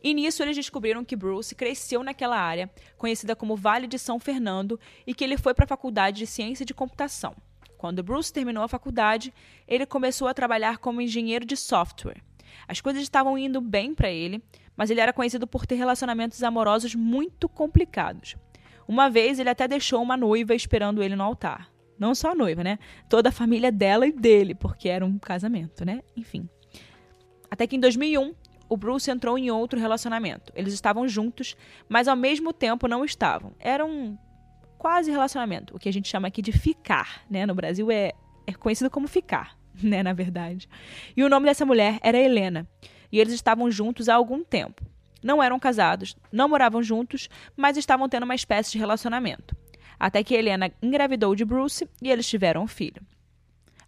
E 0.02 0.12
nisso 0.12 0.42
eles 0.42 0.54
descobriram 0.54 1.06
que 1.06 1.16
Bruce 1.16 1.54
cresceu 1.54 2.02
naquela 2.02 2.38
área, 2.38 2.70
conhecida 2.98 3.34
como 3.34 3.56
Vale 3.56 3.86
de 3.86 3.98
São 3.98 4.20
Fernando, 4.20 4.78
e 5.06 5.14
que 5.14 5.24
ele 5.24 5.38
foi 5.38 5.54
para 5.54 5.64
a 5.64 5.68
faculdade 5.68 6.18
de 6.18 6.26
Ciência 6.26 6.66
de 6.66 6.74
Computação. 6.74 7.34
Quando 7.78 8.02
Bruce 8.02 8.30
terminou 8.30 8.62
a 8.62 8.68
faculdade, 8.68 9.32
ele 9.66 9.86
começou 9.86 10.28
a 10.28 10.34
trabalhar 10.34 10.76
como 10.76 11.00
engenheiro 11.00 11.46
de 11.46 11.56
software. 11.56 12.22
As 12.68 12.78
coisas 12.78 13.02
estavam 13.02 13.38
indo 13.38 13.58
bem 13.58 13.94
para 13.94 14.10
ele, 14.10 14.42
mas 14.76 14.90
ele 14.90 15.00
era 15.00 15.12
conhecido 15.12 15.46
por 15.46 15.66
ter 15.66 15.76
relacionamentos 15.76 16.42
amorosos 16.42 16.94
muito 16.94 17.48
complicados. 17.48 18.36
Uma 18.86 19.08
vez 19.08 19.38
ele 19.38 19.50
até 19.50 19.68
deixou 19.68 20.02
uma 20.02 20.16
noiva 20.16 20.54
esperando 20.54 21.02
ele 21.02 21.16
no 21.16 21.22
altar. 21.22 21.70
Não 21.98 22.14
só 22.14 22.32
a 22.32 22.34
noiva, 22.34 22.64
né? 22.64 22.78
Toda 23.08 23.28
a 23.28 23.32
família 23.32 23.70
dela 23.70 24.06
e 24.06 24.12
dele, 24.12 24.54
porque 24.54 24.88
era 24.88 25.04
um 25.04 25.18
casamento, 25.18 25.84
né? 25.84 26.02
Enfim. 26.16 26.48
Até 27.50 27.66
que 27.66 27.76
em 27.76 27.80
2001, 27.80 28.34
o 28.68 28.76
Bruce 28.76 29.10
entrou 29.10 29.38
em 29.38 29.50
outro 29.50 29.78
relacionamento. 29.78 30.52
Eles 30.56 30.72
estavam 30.72 31.06
juntos, 31.06 31.54
mas 31.88 32.08
ao 32.08 32.16
mesmo 32.16 32.52
tempo 32.52 32.88
não 32.88 33.04
estavam. 33.04 33.52
Era 33.60 33.84
um 33.84 34.16
quase 34.78 35.12
relacionamento, 35.12 35.76
o 35.76 35.78
que 35.78 35.88
a 35.88 35.92
gente 35.92 36.08
chama 36.08 36.26
aqui 36.26 36.42
de 36.42 36.50
ficar, 36.50 37.22
né? 37.30 37.46
No 37.46 37.54
Brasil 37.54 37.88
é, 37.90 38.12
é 38.46 38.52
conhecido 38.52 38.90
como 38.90 39.06
ficar, 39.06 39.56
né? 39.80 40.02
Na 40.02 40.12
verdade. 40.12 40.68
E 41.16 41.22
o 41.22 41.28
nome 41.28 41.46
dessa 41.46 41.64
mulher 41.64 42.00
era 42.02 42.18
Helena 42.18 42.66
e 43.12 43.20
eles 43.20 43.34
estavam 43.34 43.70
juntos 43.70 44.08
há 44.08 44.14
algum 44.14 44.42
tempo. 44.42 44.82
Não 45.22 45.40
eram 45.40 45.60
casados, 45.60 46.16
não 46.32 46.48
moravam 46.48 46.82
juntos, 46.82 47.28
mas 47.56 47.76
estavam 47.76 48.08
tendo 48.08 48.24
uma 48.24 48.34
espécie 48.34 48.72
de 48.72 48.78
relacionamento. 48.78 49.54
Até 50.00 50.24
que 50.24 50.34
Helena 50.34 50.72
engravidou 50.82 51.36
de 51.36 51.44
Bruce 51.44 51.88
e 52.00 52.10
eles 52.10 52.26
tiveram 52.26 52.64
um 52.64 52.66
filho. 52.66 53.02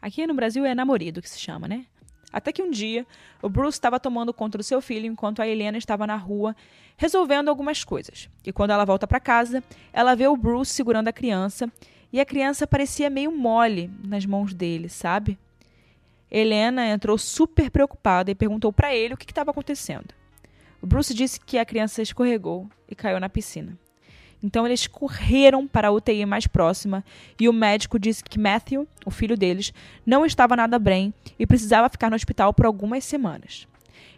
Aqui 0.01 0.27
no 0.27 0.35
Brasil 0.35 0.65
é 0.65 0.75
namorido 0.75 1.23
que 1.23 1.29
se 1.29 1.41
chama, 1.41 1.67
né? 1.67 1.87
Até 2.33 2.53
que 2.53 2.63
um 2.63 2.71
dia, 2.71 3.07
o 3.41 3.49
Bruce 3.49 3.77
estava 3.77 3.99
tomando 3.99 4.35
conta 4.35 4.59
do 4.59 4.65
seu 4.65 4.83
filho 4.83 5.07
enquanto 5.07 5.41
a 5.41 5.47
Helena 5.47 5.79
estava 5.79 6.07
na 6.07 6.17
rua 6.17 6.55
resolvendo 6.97 7.49
algumas 7.49 7.85
coisas. 7.85 8.29
E 8.45 8.53
quando 8.53 8.71
ela 8.71 8.85
volta 8.85 9.07
para 9.07 9.21
casa, 9.21 9.63
ela 9.93 10.15
vê 10.15 10.27
o 10.27 10.37
Bruce 10.37 10.73
segurando 10.73 11.09
a 11.09 11.13
criança 11.13 11.71
e 12.13 12.21
a 12.21 12.25
criança 12.25 12.67
parecia 12.67 13.09
meio 13.09 13.33
mole 13.33 13.91
nas 14.05 14.27
mãos 14.27 14.53
dele, 14.53 14.89
sabe? 14.89 15.39
Helena 16.31 16.87
entrou 16.87 17.17
super 17.17 17.71
preocupada 17.71 18.31
e 18.31 18.35
perguntou 18.35 18.73
para 18.73 18.95
ele 18.95 19.15
o 19.15 19.17
que 19.17 19.31
estava 19.31 19.51
acontecendo. 19.51 20.15
O 20.83 20.87
Bruce 20.87 21.15
disse 21.15 21.41
que 21.41 21.59
a 21.59 21.65
criança 21.65 22.03
escorregou 22.03 22.69
e 22.89 22.95
caiu 22.95 23.19
na 23.19 23.29
piscina. 23.29 23.79
Então 24.43 24.67
eles 24.67 24.87
correram 24.87 25.67
para 25.67 25.89
a 25.89 25.91
UTI 25.91 26.27
mais 26.27 26.47
próxima 26.47 27.03
e 27.41 27.49
o 27.49 27.53
médico 27.53 27.99
disse 27.99 28.23
que 28.23 28.39
Matthew, 28.39 28.87
o 29.07 29.11
filho 29.11 29.39
deles, 29.39 29.73
não 30.05 30.27
estava 30.27 30.55
nada 30.55 30.79
bem 30.79 31.15
e 31.39 31.47
precisava 31.47 31.89
ficar 31.89 32.11
no 32.11 32.17
hospital 32.17 32.53
por 32.53 32.67
algumas 32.67 33.05
semanas. 33.05 33.67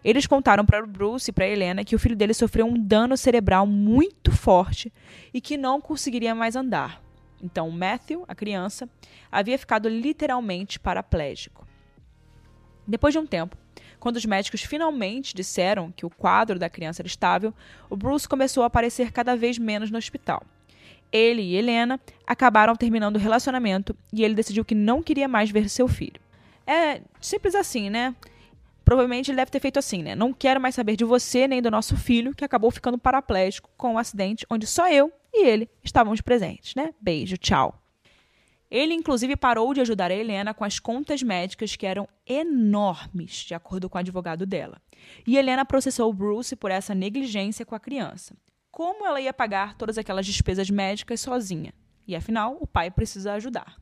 Eles 0.03 0.27
contaram 0.27 0.65
para 0.65 0.83
o 0.83 0.87
Bruce 0.87 1.31
e 1.31 1.33
para 1.33 1.47
Helena 1.47 1.85
que 1.85 1.95
o 1.95 1.99
filho 1.99 2.17
dele 2.17 2.35
sofreu 2.35 2.67
um 2.67 2.77
dano 2.77 3.17
cerebral 3.17 3.67
muito 3.67 4.33
forte 4.33 4.93
e 5.33 5.41
que 5.41 5.57
não 5.57 5.81
conseguiria 5.81 6.35
mais 6.35 6.57
andar. 6.57 7.01
Então 7.41 7.71
Matthew, 7.71 8.25
a 8.27 8.35
criança, 8.35 8.89
havia 9.31 9.59
ficado 9.59 9.89
literalmente 9.89 10.81
paraplégico. 10.81 11.67
Depois 12.87 13.13
de 13.13 13.19
um 13.19 13.27
tempo, 13.27 13.57
quando 13.99 14.17
os 14.17 14.25
médicos 14.25 14.63
finalmente 14.63 15.35
disseram 15.35 15.91
que 15.91 16.07
o 16.07 16.11
quadro 16.11 16.59
da 16.59 16.71
criança 16.71 17.03
era 17.03 17.09
estável, 17.09 17.53
o 17.91 17.97
Bruce 17.97 18.29
começou 18.29 18.63
a 18.63 18.67
aparecer 18.67 19.11
cada 19.13 19.37
vez 19.37 19.59
menos 19.59 19.91
no 19.91 19.99
hospital. 19.99 20.43
Ele 21.11 21.43
e 21.43 21.57
Helena 21.57 22.01
acabaram 22.27 22.75
terminando 22.77 23.17
o 23.17 23.19
relacionamento 23.21 23.97
e 24.13 24.23
ele 24.23 24.35
decidiu 24.35 24.65
que 24.65 24.75
não 24.75 25.03
queria 25.03 25.29
mais 25.29 25.51
ver 25.51 25.69
seu 25.69 25.89
filho. 25.89 26.21
É 26.67 27.01
simples 27.21 27.55
assim, 27.55 27.89
né? 27.89 28.15
Provavelmente 28.85 29.31
ele 29.31 29.37
deve 29.37 29.51
ter 29.51 29.61
feito 29.61 29.79
assim, 29.79 30.03
né? 30.03 30.15
Não 30.15 30.33
quero 30.33 30.61
mais 30.61 30.75
saber 30.75 30.97
de 30.97 31.05
você 31.05 31.49
nem 31.49 31.63
do 31.63 31.71
nosso 31.71 31.97
filho, 31.97 32.35
que 32.35 32.45
acabou 32.45 32.71
ficando 32.71 32.99
paraplégico 32.99 33.71
com 33.77 33.95
um 33.95 33.99
acidente 33.99 34.47
onde 34.51 34.67
só 34.67 34.89
eu 34.89 35.13
e 35.33 35.47
ele 35.47 35.69
estávamos 35.83 36.21
presentes, 36.21 36.75
né? 36.75 36.93
Beijo, 37.01 37.37
tchau. 37.37 37.86
Ele, 38.71 38.95
inclusive, 38.95 39.37
parou 39.37 39.73
de 39.73 39.81
ajudar 39.81 40.11
a 40.11 40.15
Helena 40.15 40.53
com 40.53 40.65
as 40.65 40.79
contas 40.79 41.23
médicas 41.23 41.77
que 41.77 41.87
eram 41.87 42.09
enormes, 42.27 43.45
de 43.45 43.55
acordo 43.55 43.89
com 43.89 43.97
o 43.97 44.01
advogado 44.01 44.45
dela. 44.45 44.81
E 45.27 45.37
Helena 45.37 45.65
processou 45.65 46.13
Bruce 46.13 46.57
por 46.57 46.71
essa 46.71 46.95
negligência 46.95 47.65
com 47.65 47.75
a 47.75 47.81
criança. 47.81 48.37
Como 48.71 49.07
ela 49.07 49.21
ia 49.21 49.33
pagar 49.33 49.77
todas 49.77 49.97
aquelas 49.97 50.27
despesas 50.27 50.69
médicas 50.69 51.21
sozinha? 51.21 51.73
E 52.07 52.15
afinal, 52.15 52.57
o 52.61 52.67
pai 52.67 52.91
precisa 52.91 53.35
ajudar. 53.35 53.77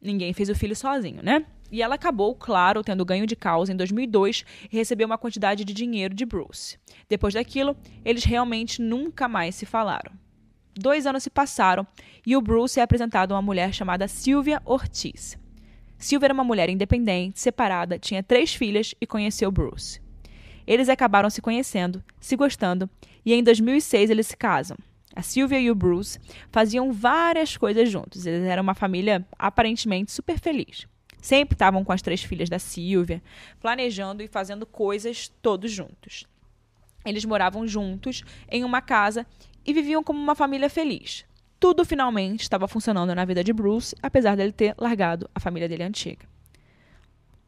Ninguém 0.00 0.32
fez 0.32 0.48
o 0.48 0.54
filho 0.54 0.74
sozinho, 0.74 1.22
né? 1.22 1.44
E 1.70 1.82
ela 1.82 1.94
acabou, 1.94 2.34
claro, 2.34 2.82
tendo 2.82 3.04
ganho 3.04 3.26
de 3.26 3.36
causa 3.36 3.72
em 3.72 3.76
2002 3.76 4.44
e 4.72 4.76
recebeu 4.76 5.06
uma 5.06 5.18
quantidade 5.18 5.64
de 5.64 5.72
dinheiro 5.72 6.14
de 6.14 6.24
Bruce. 6.24 6.78
Depois 7.08 7.34
daquilo, 7.34 7.76
eles 8.04 8.24
realmente 8.24 8.80
nunca 8.80 9.28
mais 9.28 9.54
se 9.54 9.66
falaram. 9.66 10.12
Dois 10.74 11.06
anos 11.06 11.22
se 11.22 11.30
passaram 11.30 11.86
e 12.26 12.36
o 12.36 12.40
Bruce 12.40 12.78
é 12.78 12.82
apresentado 12.82 13.32
a 13.32 13.36
uma 13.36 13.42
mulher 13.42 13.72
chamada 13.72 14.06
Sylvia 14.08 14.62
Ortiz. 14.64 15.38
Sylvia 15.98 16.26
era 16.26 16.34
uma 16.34 16.44
mulher 16.44 16.70
independente, 16.70 17.40
separada, 17.40 17.98
tinha 17.98 18.22
três 18.22 18.54
filhas 18.54 18.94
e 19.00 19.06
conheceu 19.06 19.50
Bruce. 19.50 20.00
Eles 20.66 20.88
acabaram 20.88 21.28
se 21.28 21.42
conhecendo, 21.42 22.02
se 22.20 22.36
gostando, 22.36 22.88
e 23.24 23.34
em 23.34 23.42
2006 23.42 24.08
eles 24.08 24.28
se 24.28 24.36
casam. 24.36 24.76
A 25.14 25.22
Sylvia 25.22 25.60
e 25.60 25.70
o 25.70 25.74
Bruce 25.74 26.18
faziam 26.50 26.92
várias 26.92 27.56
coisas 27.56 27.90
juntos. 27.90 28.24
Eles 28.24 28.44
eram 28.44 28.62
uma 28.62 28.74
família 28.74 29.26
aparentemente 29.38 30.12
super 30.12 30.38
feliz. 30.38 30.86
Sempre 31.20 31.54
estavam 31.54 31.84
com 31.84 31.92
as 31.92 32.00
três 32.00 32.22
filhas 32.22 32.48
da 32.48 32.58
Sylvia, 32.58 33.22
planejando 33.60 34.22
e 34.22 34.28
fazendo 34.28 34.64
coisas 34.64 35.28
todos 35.42 35.70
juntos. 35.70 36.26
Eles 37.04 37.24
moravam 37.24 37.66
juntos 37.66 38.22
em 38.48 38.64
uma 38.64 38.80
casa 38.80 39.26
e 39.64 39.72
viviam 39.72 40.02
como 40.02 40.18
uma 40.18 40.34
família 40.34 40.70
feliz. 40.70 41.24
Tudo 41.58 41.84
finalmente 41.84 42.40
estava 42.40 42.66
funcionando 42.66 43.14
na 43.14 43.24
vida 43.24 43.44
de 43.44 43.52
Bruce, 43.52 43.94
apesar 44.02 44.36
dele 44.36 44.52
ter 44.52 44.74
largado 44.78 45.28
a 45.34 45.38
família 45.40 45.68
dele 45.68 45.82
antiga. 45.82 46.26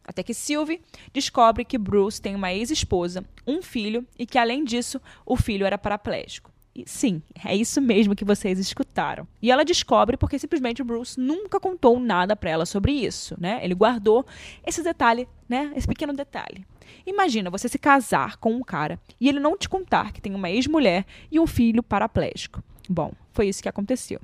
Até 0.04 0.22
que 0.22 0.34
Sylvie 0.34 0.82
descobre 1.14 1.64
que 1.64 1.78
Bruce 1.78 2.20
tem 2.20 2.34
uma 2.34 2.52
ex-esposa, 2.52 3.24
um 3.46 3.62
filho 3.62 4.06
e 4.18 4.26
que, 4.26 4.36
além 4.36 4.64
disso, 4.64 5.00
o 5.24 5.36
filho 5.36 5.64
era 5.64 5.78
paraplégico. 5.78 6.51
Sim, 6.86 7.20
é 7.44 7.54
isso 7.54 7.80
mesmo 7.82 8.16
que 8.16 8.24
vocês 8.24 8.58
escutaram. 8.58 9.28
E 9.42 9.50
ela 9.50 9.64
descobre 9.64 10.16
porque 10.16 10.38
simplesmente 10.38 10.80
o 10.80 10.84
Bruce 10.84 11.20
nunca 11.20 11.60
contou 11.60 12.00
nada 12.00 12.34
para 12.34 12.50
ela 12.50 12.64
sobre 12.64 12.92
isso, 12.92 13.36
né? 13.38 13.60
Ele 13.62 13.74
guardou 13.74 14.24
esse 14.66 14.82
detalhe, 14.82 15.28
né? 15.46 15.70
Esse 15.76 15.86
pequeno 15.86 16.14
detalhe. 16.14 16.66
Imagina 17.06 17.50
você 17.50 17.68
se 17.68 17.78
casar 17.78 18.36
com 18.38 18.54
um 18.54 18.62
cara 18.62 18.98
e 19.20 19.28
ele 19.28 19.38
não 19.38 19.56
te 19.56 19.68
contar 19.68 20.12
que 20.12 20.20
tem 20.20 20.34
uma 20.34 20.50
ex-mulher 20.50 21.04
e 21.30 21.38
um 21.38 21.46
filho 21.46 21.82
paraplégico. 21.82 22.62
Bom, 22.88 23.12
foi 23.32 23.48
isso 23.48 23.62
que 23.62 23.68
aconteceu. 23.68 24.20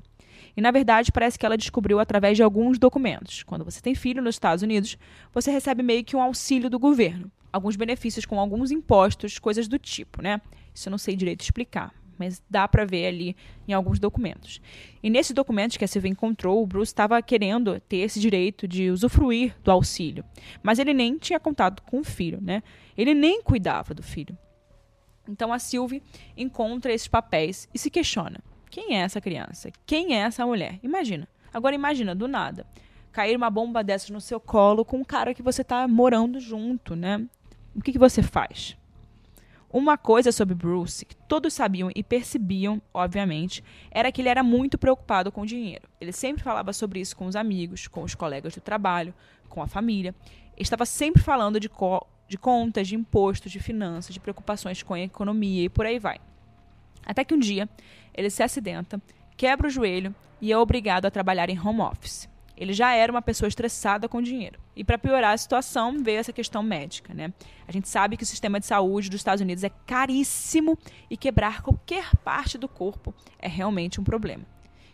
E 0.56 0.60
na 0.60 0.70
verdade, 0.70 1.12
parece 1.12 1.38
que 1.38 1.44
ela 1.44 1.56
descobriu 1.56 2.00
através 2.00 2.36
de 2.36 2.42
alguns 2.42 2.78
documentos. 2.78 3.42
Quando 3.42 3.64
você 3.64 3.80
tem 3.80 3.94
filho 3.94 4.22
nos 4.22 4.36
Estados 4.36 4.62
Unidos, 4.62 4.96
você 5.32 5.50
recebe 5.50 5.82
meio 5.82 6.04
que 6.04 6.16
um 6.16 6.22
auxílio 6.22 6.70
do 6.70 6.78
governo, 6.78 7.30
alguns 7.52 7.76
benefícios 7.76 8.24
com 8.24 8.40
alguns 8.40 8.70
impostos, 8.70 9.38
coisas 9.38 9.68
do 9.68 9.78
tipo, 9.78 10.22
né? 10.22 10.40
Isso 10.74 10.88
eu 10.88 10.90
não 10.90 10.98
sei 10.98 11.14
direito 11.14 11.42
explicar, 11.42 11.92
mas 12.18 12.42
dá 12.48 12.66
para 12.66 12.84
ver 12.84 13.06
ali 13.06 13.36
em 13.66 13.72
alguns 13.72 13.98
documentos. 13.98 14.60
E 15.02 15.08
nesses 15.08 15.32
documentos 15.32 15.76
que 15.76 15.84
a 15.84 15.88
Silvia 15.88 16.10
encontrou, 16.10 16.62
o 16.62 16.66
Bruce 16.66 16.90
estava 16.90 17.20
querendo 17.22 17.78
ter 17.80 17.98
esse 17.98 18.18
direito 18.20 18.66
de 18.66 18.90
usufruir 18.90 19.54
do 19.62 19.70
auxílio, 19.70 20.24
mas 20.62 20.78
ele 20.78 20.92
nem 20.92 21.16
tinha 21.16 21.40
contato 21.40 21.82
com 21.82 22.00
o 22.00 22.04
filho, 22.04 22.40
né? 22.40 22.62
Ele 22.96 23.14
nem 23.14 23.42
cuidava 23.42 23.94
do 23.94 24.02
filho. 24.02 24.36
Então 25.28 25.52
a 25.52 25.58
Sylvie 25.58 26.02
encontra 26.36 26.92
esses 26.92 27.08
papéis 27.08 27.68
e 27.72 27.78
se 27.78 27.90
questiona: 27.90 28.40
quem 28.70 28.96
é 28.96 29.00
essa 29.00 29.20
criança? 29.20 29.70
Quem 29.86 30.14
é 30.14 30.20
essa 30.20 30.44
mulher? 30.46 30.78
Imagina. 30.82 31.28
Agora 31.52 31.74
imagina, 31.74 32.14
do 32.14 32.28
nada, 32.28 32.66
cair 33.12 33.36
uma 33.36 33.50
bomba 33.50 33.82
dessas 33.82 34.10
no 34.10 34.20
seu 34.20 34.38
colo 34.38 34.84
com 34.84 34.98
um 34.98 35.04
cara 35.04 35.34
que 35.34 35.42
você 35.42 35.62
está 35.62 35.88
morando 35.88 36.38
junto, 36.40 36.94
né? 36.94 37.26
O 37.74 37.80
que, 37.80 37.92
que 37.92 37.98
você 37.98 38.22
faz? 38.22 38.76
Uma 39.70 39.98
coisa 39.98 40.32
sobre 40.32 40.54
Bruce 40.54 41.04
que 41.04 41.14
todos 41.14 41.52
sabiam 41.52 41.90
e 41.94 42.02
percebiam, 42.02 42.80
obviamente, 42.92 43.62
era 43.90 44.10
que 44.10 44.22
ele 44.22 44.30
era 44.30 44.42
muito 44.42 44.78
preocupado 44.78 45.30
com 45.30 45.42
o 45.42 45.46
dinheiro. 45.46 45.86
Ele 46.00 46.10
sempre 46.10 46.42
falava 46.42 46.72
sobre 46.72 47.00
isso 47.00 47.14
com 47.14 47.26
os 47.26 47.36
amigos, 47.36 47.86
com 47.86 48.02
os 48.02 48.14
colegas 48.14 48.54
do 48.54 48.62
trabalho, 48.62 49.12
com 49.46 49.60
a 49.60 49.66
família. 49.66 50.14
Ele 50.56 50.62
estava 50.62 50.86
sempre 50.86 51.22
falando 51.22 51.60
de, 51.60 51.68
co 51.68 52.06
de 52.26 52.38
contas, 52.38 52.88
de 52.88 52.94
impostos, 52.94 53.52
de 53.52 53.60
finanças, 53.60 54.14
de 54.14 54.20
preocupações 54.20 54.82
com 54.82 54.94
a 54.94 55.00
economia 55.00 55.64
e 55.64 55.68
por 55.68 55.84
aí 55.84 55.98
vai. 55.98 56.18
Até 57.04 57.22
que 57.22 57.34
um 57.34 57.38
dia 57.38 57.68
ele 58.14 58.30
se 58.30 58.42
acidenta, 58.42 59.00
quebra 59.36 59.66
o 59.66 59.70
joelho 59.70 60.14
e 60.40 60.50
é 60.50 60.56
obrigado 60.56 61.04
a 61.04 61.10
trabalhar 61.10 61.50
em 61.50 61.60
home 61.60 61.80
office. 61.80 62.28
Ele 62.58 62.72
já 62.72 62.92
era 62.92 63.10
uma 63.10 63.22
pessoa 63.22 63.48
estressada 63.48 64.08
com 64.08 64.20
dinheiro. 64.20 64.58
E 64.74 64.82
para 64.82 64.98
piorar 64.98 65.32
a 65.32 65.36
situação, 65.36 66.02
veio 66.02 66.18
essa 66.18 66.32
questão 66.32 66.60
médica, 66.60 67.14
né? 67.14 67.32
A 67.68 67.72
gente 67.72 67.88
sabe 67.88 68.16
que 68.16 68.24
o 68.24 68.26
sistema 68.26 68.58
de 68.58 68.66
saúde 68.66 69.08
dos 69.08 69.20
Estados 69.20 69.40
Unidos 69.40 69.62
é 69.62 69.70
caríssimo 69.86 70.76
e 71.08 71.16
quebrar 71.16 71.62
qualquer 71.62 72.16
parte 72.16 72.58
do 72.58 72.68
corpo 72.68 73.14
é 73.38 73.46
realmente 73.46 74.00
um 74.00 74.04
problema. 74.04 74.44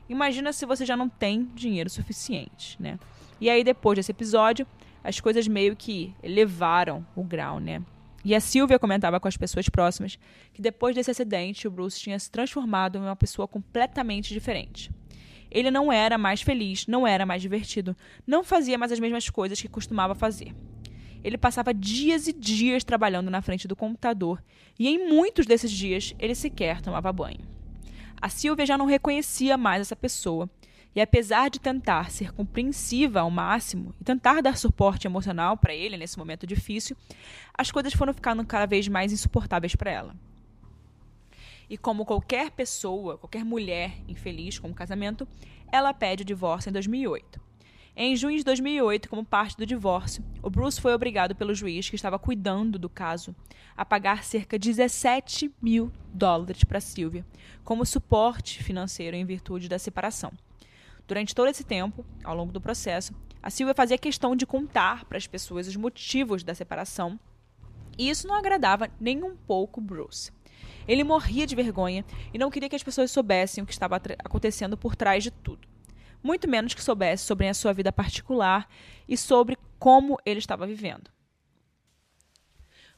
Imagina 0.08 0.52
se 0.52 0.66
você 0.66 0.84
já 0.84 0.94
não 0.94 1.08
tem 1.08 1.48
dinheiro 1.54 1.88
suficiente, 1.88 2.76
né? 2.78 2.98
E 3.40 3.48
aí 3.48 3.64
depois 3.64 3.96
desse 3.96 4.10
episódio, 4.10 4.66
as 5.02 5.18
coisas 5.18 5.48
meio 5.48 5.74
que 5.74 6.14
elevaram 6.22 7.04
o 7.16 7.24
grau, 7.24 7.58
né? 7.58 7.82
E 8.22 8.34
a 8.34 8.40
Silvia 8.40 8.78
comentava 8.78 9.18
com 9.18 9.28
as 9.28 9.38
pessoas 9.38 9.68
próximas 9.70 10.18
que 10.52 10.60
depois 10.60 10.94
desse 10.94 11.10
acidente, 11.10 11.66
o 11.66 11.70
Bruce 11.70 11.98
tinha 11.98 12.18
se 12.18 12.30
transformado 12.30 12.98
em 12.98 13.02
uma 13.02 13.16
pessoa 13.16 13.48
completamente 13.48 14.34
diferente. 14.34 14.90
Ele 15.54 15.70
não 15.70 15.92
era 15.92 16.18
mais 16.18 16.42
feliz, 16.42 16.84
não 16.88 17.06
era 17.06 17.24
mais 17.24 17.40
divertido, 17.40 17.96
não 18.26 18.42
fazia 18.42 18.76
mais 18.76 18.90
as 18.90 18.98
mesmas 18.98 19.30
coisas 19.30 19.60
que 19.60 19.68
costumava 19.68 20.12
fazer. 20.12 20.52
Ele 21.22 21.38
passava 21.38 21.72
dias 21.72 22.26
e 22.26 22.32
dias 22.32 22.82
trabalhando 22.82 23.30
na 23.30 23.40
frente 23.40 23.68
do 23.68 23.76
computador 23.76 24.42
e 24.76 24.88
em 24.88 25.08
muitos 25.08 25.46
desses 25.46 25.70
dias 25.70 26.12
ele 26.18 26.34
sequer 26.34 26.82
tomava 26.82 27.12
banho. 27.12 27.40
A 28.20 28.28
Silvia 28.28 28.66
já 28.66 28.76
não 28.76 28.84
reconhecia 28.84 29.56
mais 29.56 29.80
essa 29.80 29.94
pessoa 29.94 30.50
e, 30.94 31.00
apesar 31.00 31.48
de 31.48 31.60
tentar 31.60 32.10
ser 32.10 32.32
compreensiva 32.32 33.20
ao 33.20 33.30
máximo 33.30 33.94
e 34.00 34.04
tentar 34.04 34.40
dar 34.40 34.56
suporte 34.56 35.06
emocional 35.06 35.56
para 35.56 35.74
ele 35.74 35.96
nesse 35.96 36.18
momento 36.18 36.46
difícil, 36.46 36.96
as 37.56 37.70
coisas 37.70 37.92
foram 37.92 38.12
ficando 38.12 38.44
cada 38.44 38.66
vez 38.66 38.88
mais 38.88 39.12
insuportáveis 39.12 39.76
para 39.76 39.90
ela. 39.90 40.16
E 41.68 41.78
como 41.78 42.04
qualquer 42.04 42.50
pessoa, 42.50 43.18
qualquer 43.18 43.44
mulher 43.44 43.94
infeliz 44.06 44.58
com 44.58 44.68
um 44.68 44.74
casamento, 44.74 45.26
ela 45.72 45.94
pede 45.94 46.22
o 46.22 46.26
divórcio 46.26 46.70
em 46.70 46.72
2008. 46.72 47.40
Em 47.96 48.16
junho 48.16 48.36
de 48.36 48.44
2008, 48.44 49.08
como 49.08 49.24
parte 49.24 49.56
do 49.56 49.64
divórcio, 49.64 50.24
o 50.42 50.50
Bruce 50.50 50.80
foi 50.80 50.92
obrigado 50.92 51.34
pelo 51.34 51.54
juiz 51.54 51.88
que 51.88 51.94
estava 51.94 52.18
cuidando 52.18 52.78
do 52.78 52.88
caso 52.88 53.34
a 53.76 53.84
pagar 53.84 54.24
cerca 54.24 54.58
de 54.58 54.70
17 54.70 55.52
mil 55.62 55.92
dólares 56.12 56.64
para 56.64 56.80
Sylvia 56.80 57.24
como 57.62 57.86
suporte 57.86 58.62
financeiro 58.62 59.16
em 59.16 59.24
virtude 59.24 59.68
da 59.68 59.78
separação. 59.78 60.32
Durante 61.06 61.34
todo 61.34 61.48
esse 61.48 61.62
tempo, 61.62 62.04
ao 62.24 62.34
longo 62.34 62.52
do 62.52 62.60
processo, 62.60 63.14
A 63.44 63.50
Silvia 63.50 63.74
fazia 63.74 63.98
questão 63.98 64.34
de 64.34 64.46
contar 64.46 65.04
para 65.04 65.18
as 65.18 65.26
pessoas 65.26 65.68
os 65.68 65.76
motivos 65.76 66.42
da 66.42 66.54
separação, 66.54 67.20
e 67.98 68.08
isso 68.08 68.26
não 68.26 68.34
agradava 68.34 68.88
nem 68.98 69.22
um 69.22 69.36
pouco 69.36 69.82
Bruce. 69.82 70.32
Ele 70.86 71.04
morria 71.04 71.46
de 71.46 71.54
vergonha 71.54 72.04
e 72.32 72.38
não 72.38 72.50
queria 72.50 72.68
que 72.68 72.76
as 72.76 72.82
pessoas 72.82 73.10
soubessem 73.10 73.62
o 73.62 73.66
que 73.66 73.72
estava 73.72 74.00
acontecendo 74.18 74.76
por 74.76 74.94
trás 74.96 75.22
de 75.22 75.30
tudo. 75.30 75.66
Muito 76.22 76.48
menos 76.48 76.74
que 76.74 76.82
soubesse 76.82 77.24
sobre 77.24 77.48
a 77.48 77.54
sua 77.54 77.72
vida 77.72 77.92
particular 77.92 78.68
e 79.08 79.16
sobre 79.16 79.58
como 79.78 80.18
ele 80.24 80.38
estava 80.38 80.66
vivendo. 80.66 81.10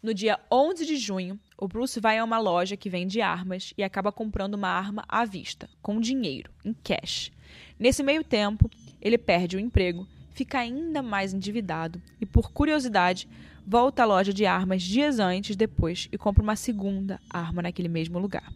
No 0.03 0.15
dia 0.15 0.39
11 0.53 0.87
de 0.87 0.97
junho, 0.97 1.41
o 1.59 1.67
Bruce 1.67 1.99
vai 1.99 2.19
a 2.19 2.25
uma 2.25 2.39
loja 2.39 2.77
que 2.77 2.89
vende 2.89 3.21
armas 3.21 3.73
e 3.77 3.83
acaba 3.83 4.13
comprando 4.13 4.55
uma 4.55 4.69
arma 4.69 5.05
à 5.09 5.25
vista, 5.25 5.69
com 5.83 6.01
dinheiro, 6.01 6.53
em 6.65 6.73
cash. 6.73 7.33
Nesse 7.79 8.03
meio 8.03 8.23
tempo, 8.23 8.71
ele 9.01 9.19
perde 9.19 9.57
o 9.57 9.61
emprego, 9.61 10.07
fica 10.31 10.59
ainda 10.59 11.03
mais 11.03 11.33
endividado 11.33 12.01
e, 12.21 12.27
por 12.27 12.53
curiosidade, 12.53 13.27
volta 13.67 14.05
à 14.05 14.07
loja 14.07 14.33
de 14.33 14.47
armas 14.47 14.83
dias 14.83 15.19
antes, 15.19 15.57
depois, 15.57 16.09
e 16.13 16.17
compra 16.17 16.43
uma 16.43 16.55
segunda 16.55 17.21
arma 17.29 17.63
naquele 17.63 17.89
mesmo 17.89 18.19
lugar. 18.19 18.53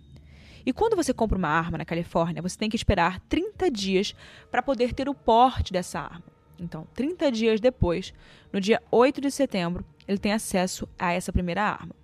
E 0.65 0.73
quando 0.73 0.95
você 0.95 1.13
compra 1.13 1.37
uma 1.37 1.49
arma 1.49 1.79
na 1.79 1.85
Califórnia, 1.85 2.41
você 2.41 2.57
tem 2.57 2.71
que 2.71 2.77
esperar 2.77 3.19
30 3.29 3.71
dias 3.71 4.15
para 4.51 4.63
poder 4.63 4.93
ter 4.93 5.09
o 5.09 5.15
porte 5.15 5.73
dessa 5.73 5.99
arma. 5.99 6.23
Então, 6.59 6.87
30 6.95 7.33
dias 7.33 7.61
depois, 7.61 8.13
no 8.53 8.61
dia 8.61 8.81
8 8.91 9.21
de 9.21 9.31
setembro, 9.31 9.85
ele 10.07 10.19
tem 10.19 10.33
acesso 10.33 10.89
a 10.99 11.13
essa 11.13 11.33
primeira 11.33 11.63
arma. 11.63 11.95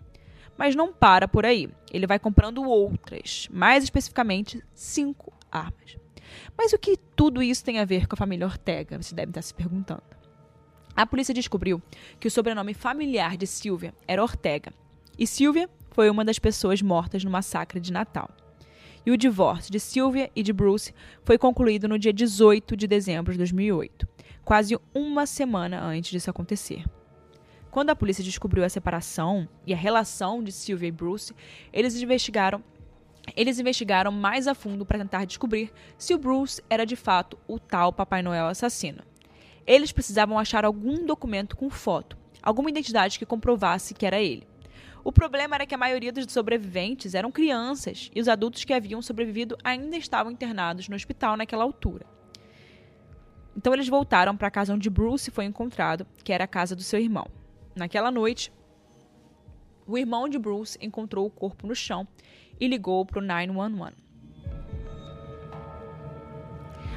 Mas 0.57 0.75
não 0.75 0.93
para 0.93 1.29
por 1.29 1.45
aí. 1.45 1.69
Ele 1.93 2.07
vai 2.07 2.19
comprando 2.19 2.65
outras, 2.65 3.47
mais 3.53 3.85
especificamente, 3.85 4.65
cinco 4.75 5.33
armas. 5.53 5.99
Mas 6.57 6.73
o 6.73 6.79
que 6.79 6.97
tudo 7.15 7.43
isso 7.43 7.63
tem 7.63 7.79
a 7.79 7.85
ver 7.85 8.09
com 8.09 8.15
a 8.15 8.17
família 8.17 8.47
Ortega? 8.47 9.01
Você 9.01 9.15
deve 9.15 9.31
estar 9.31 9.43
se 9.43 9.53
perguntando. 9.53 10.16
A 10.97 11.05
polícia 11.05 11.35
descobriu 11.35 11.83
que 12.19 12.27
o 12.27 12.31
sobrenome 12.31 12.73
familiar 12.73 13.37
de 13.37 13.47
Silvia 13.47 13.93
era 14.09 14.23
Ortega. 14.23 14.73
E 15.19 15.27
Silvia 15.27 15.69
foi 15.91 16.09
uma 16.09 16.25
das 16.25 16.39
pessoas 16.39 16.81
mortas 16.81 17.23
no 17.23 17.31
massacre 17.31 17.79
de 17.79 17.93
Natal. 17.93 18.31
E 19.05 19.11
o 19.11 19.17
divórcio 19.17 19.71
de 19.71 19.79
Silvia 19.79 20.31
e 20.35 20.43
de 20.43 20.55
Bruce 20.55 20.95
foi 21.23 21.37
concluído 21.37 21.87
no 21.87 21.99
dia 21.99 22.15
18 22.15 22.75
de 22.75 22.87
dezembro 22.87 23.33
de 23.33 23.39
2008, 23.39 24.09
quase 24.43 24.79
uma 24.95 25.27
semana 25.27 25.85
antes 25.85 26.11
disso 26.11 26.31
acontecer. 26.31 26.83
Quando 27.71 27.91
a 27.91 27.97
polícia 27.97 28.25
descobriu 28.25 28.65
a 28.65 28.69
separação 28.71 29.47
e 29.67 29.75
a 29.75 29.77
relação 29.77 30.43
de 30.43 30.51
Sylvia 30.51 30.89
e 30.89 30.93
Bruce, 30.93 31.35
eles 31.75 31.95
investigaram 32.01 32.65
eles 33.37 33.59
investigaram 33.59 34.13
mais 34.13 34.47
a 34.47 34.55
fundo 34.55 34.87
para 34.87 35.01
tentar 35.01 35.25
descobrir 35.25 35.73
se 35.99 36.15
o 36.15 36.19
Bruce 36.19 36.63
era 36.71 36.87
de 36.87 36.95
fato 36.95 37.37
o 37.49 37.59
tal 37.59 37.93
Papai 37.93 38.23
Noel 38.23 38.47
assassino. 38.47 39.03
Eles 39.67 39.93
precisavam 39.93 40.39
achar 40.39 40.65
algum 40.65 41.05
documento 41.05 41.57
com 41.57 41.69
foto, 41.69 42.17
alguma 42.43 42.71
identidade 42.71 43.19
que 43.19 43.27
comprovasse 43.27 43.95
que 43.95 44.07
era 44.07 44.21
ele. 44.21 44.47
O 45.03 45.13
problema 45.13 45.57
era 45.57 45.67
que 45.67 45.75
a 45.75 45.79
maioria 45.79 46.13
dos 46.13 46.33
sobreviventes 46.33 47.15
eram 47.15 47.31
crianças 47.31 48.11
e 48.15 48.21
os 48.21 48.29
adultos 48.29 48.65
que 48.65 48.73
haviam 48.73 49.03
sobrevivido 49.03 49.57
ainda 49.63 49.97
estavam 49.97 50.33
internados 50.33 50.89
no 50.89 50.97
hospital 50.97 51.37
naquela 51.37 51.65
altura. 51.65 52.07
Então 53.57 53.73
eles 53.73 53.89
voltaram 53.89 54.37
para 54.37 54.49
a 54.49 54.51
casa 54.51 54.75
onde 54.75 54.91
Bruce 54.91 55.31
foi 55.31 55.45
encontrado, 55.45 56.07
que 56.23 56.33
era 56.33 56.45
a 56.45 56.49
casa 56.49 56.77
do 56.77 56.83
seu 56.83 57.01
irmão. 57.01 57.27
Naquela 57.75 58.11
noite, 58.11 58.53
o 59.87 59.97
irmão 59.97 60.29
de 60.29 60.39
Bruce 60.39 60.79
encontrou 60.81 61.27
o 61.27 61.31
corpo 61.31 61.67
no 61.67 61.75
chão 61.75 62.07
e 62.61 62.67
ligou 62.67 63.07
para 63.07 63.19
o 63.19 63.23
911. 63.23 64.06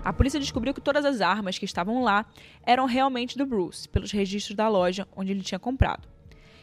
A 0.04 0.14
polícia 0.14 0.40
descobriu 0.40 0.74
que 0.74 0.82
todas 0.82 1.04
as 1.06 1.22
armas 1.22 1.58
que 1.58 1.66
estavam 1.66 2.04
lá 2.04 2.26
eram 2.64 2.86
realmente 2.86 3.38
do 3.38 3.46
Bruce, 3.46 3.88
pelos 3.90 4.12
registros 4.12 4.56
da 4.56 4.68
loja 4.68 5.08
onde 5.16 5.32
ele 5.32 5.42
tinha 5.42 5.60
comprado. 5.60 6.08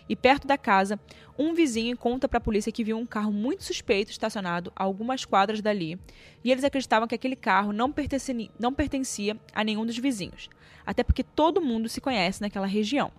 E 0.08 0.14
perto 0.14 0.46
da 0.46 0.56
casa, 0.56 0.98
um 1.38 1.52
vizinho 1.52 1.96
conta 1.96 2.28
para 2.28 2.38
a 2.38 2.40
polícia 2.40 2.70
que 2.72 2.84
viu 2.84 2.96
um 2.96 3.04
carro 3.04 3.32
muito 3.32 3.64
suspeito 3.64 4.10
estacionado 4.10 4.72
a 4.74 4.84
algumas 4.84 5.24
quadras 5.24 5.60
dali, 5.60 5.98
e 6.44 6.52
eles 6.52 6.64
acreditavam 6.64 7.08
que 7.08 7.14
aquele 7.14 7.36
carro 7.36 7.72
não 7.72 7.90
pertencia, 7.90 8.48
não 8.58 8.72
pertencia 8.72 9.36
a 9.52 9.64
nenhum 9.64 9.84
dos 9.84 9.98
vizinhos, 9.98 10.48
até 10.84 11.02
porque 11.02 11.24
todo 11.24 11.60
mundo 11.60 11.88
se 11.88 12.00
conhece 12.00 12.40
naquela 12.40 12.66
região. 12.66 13.10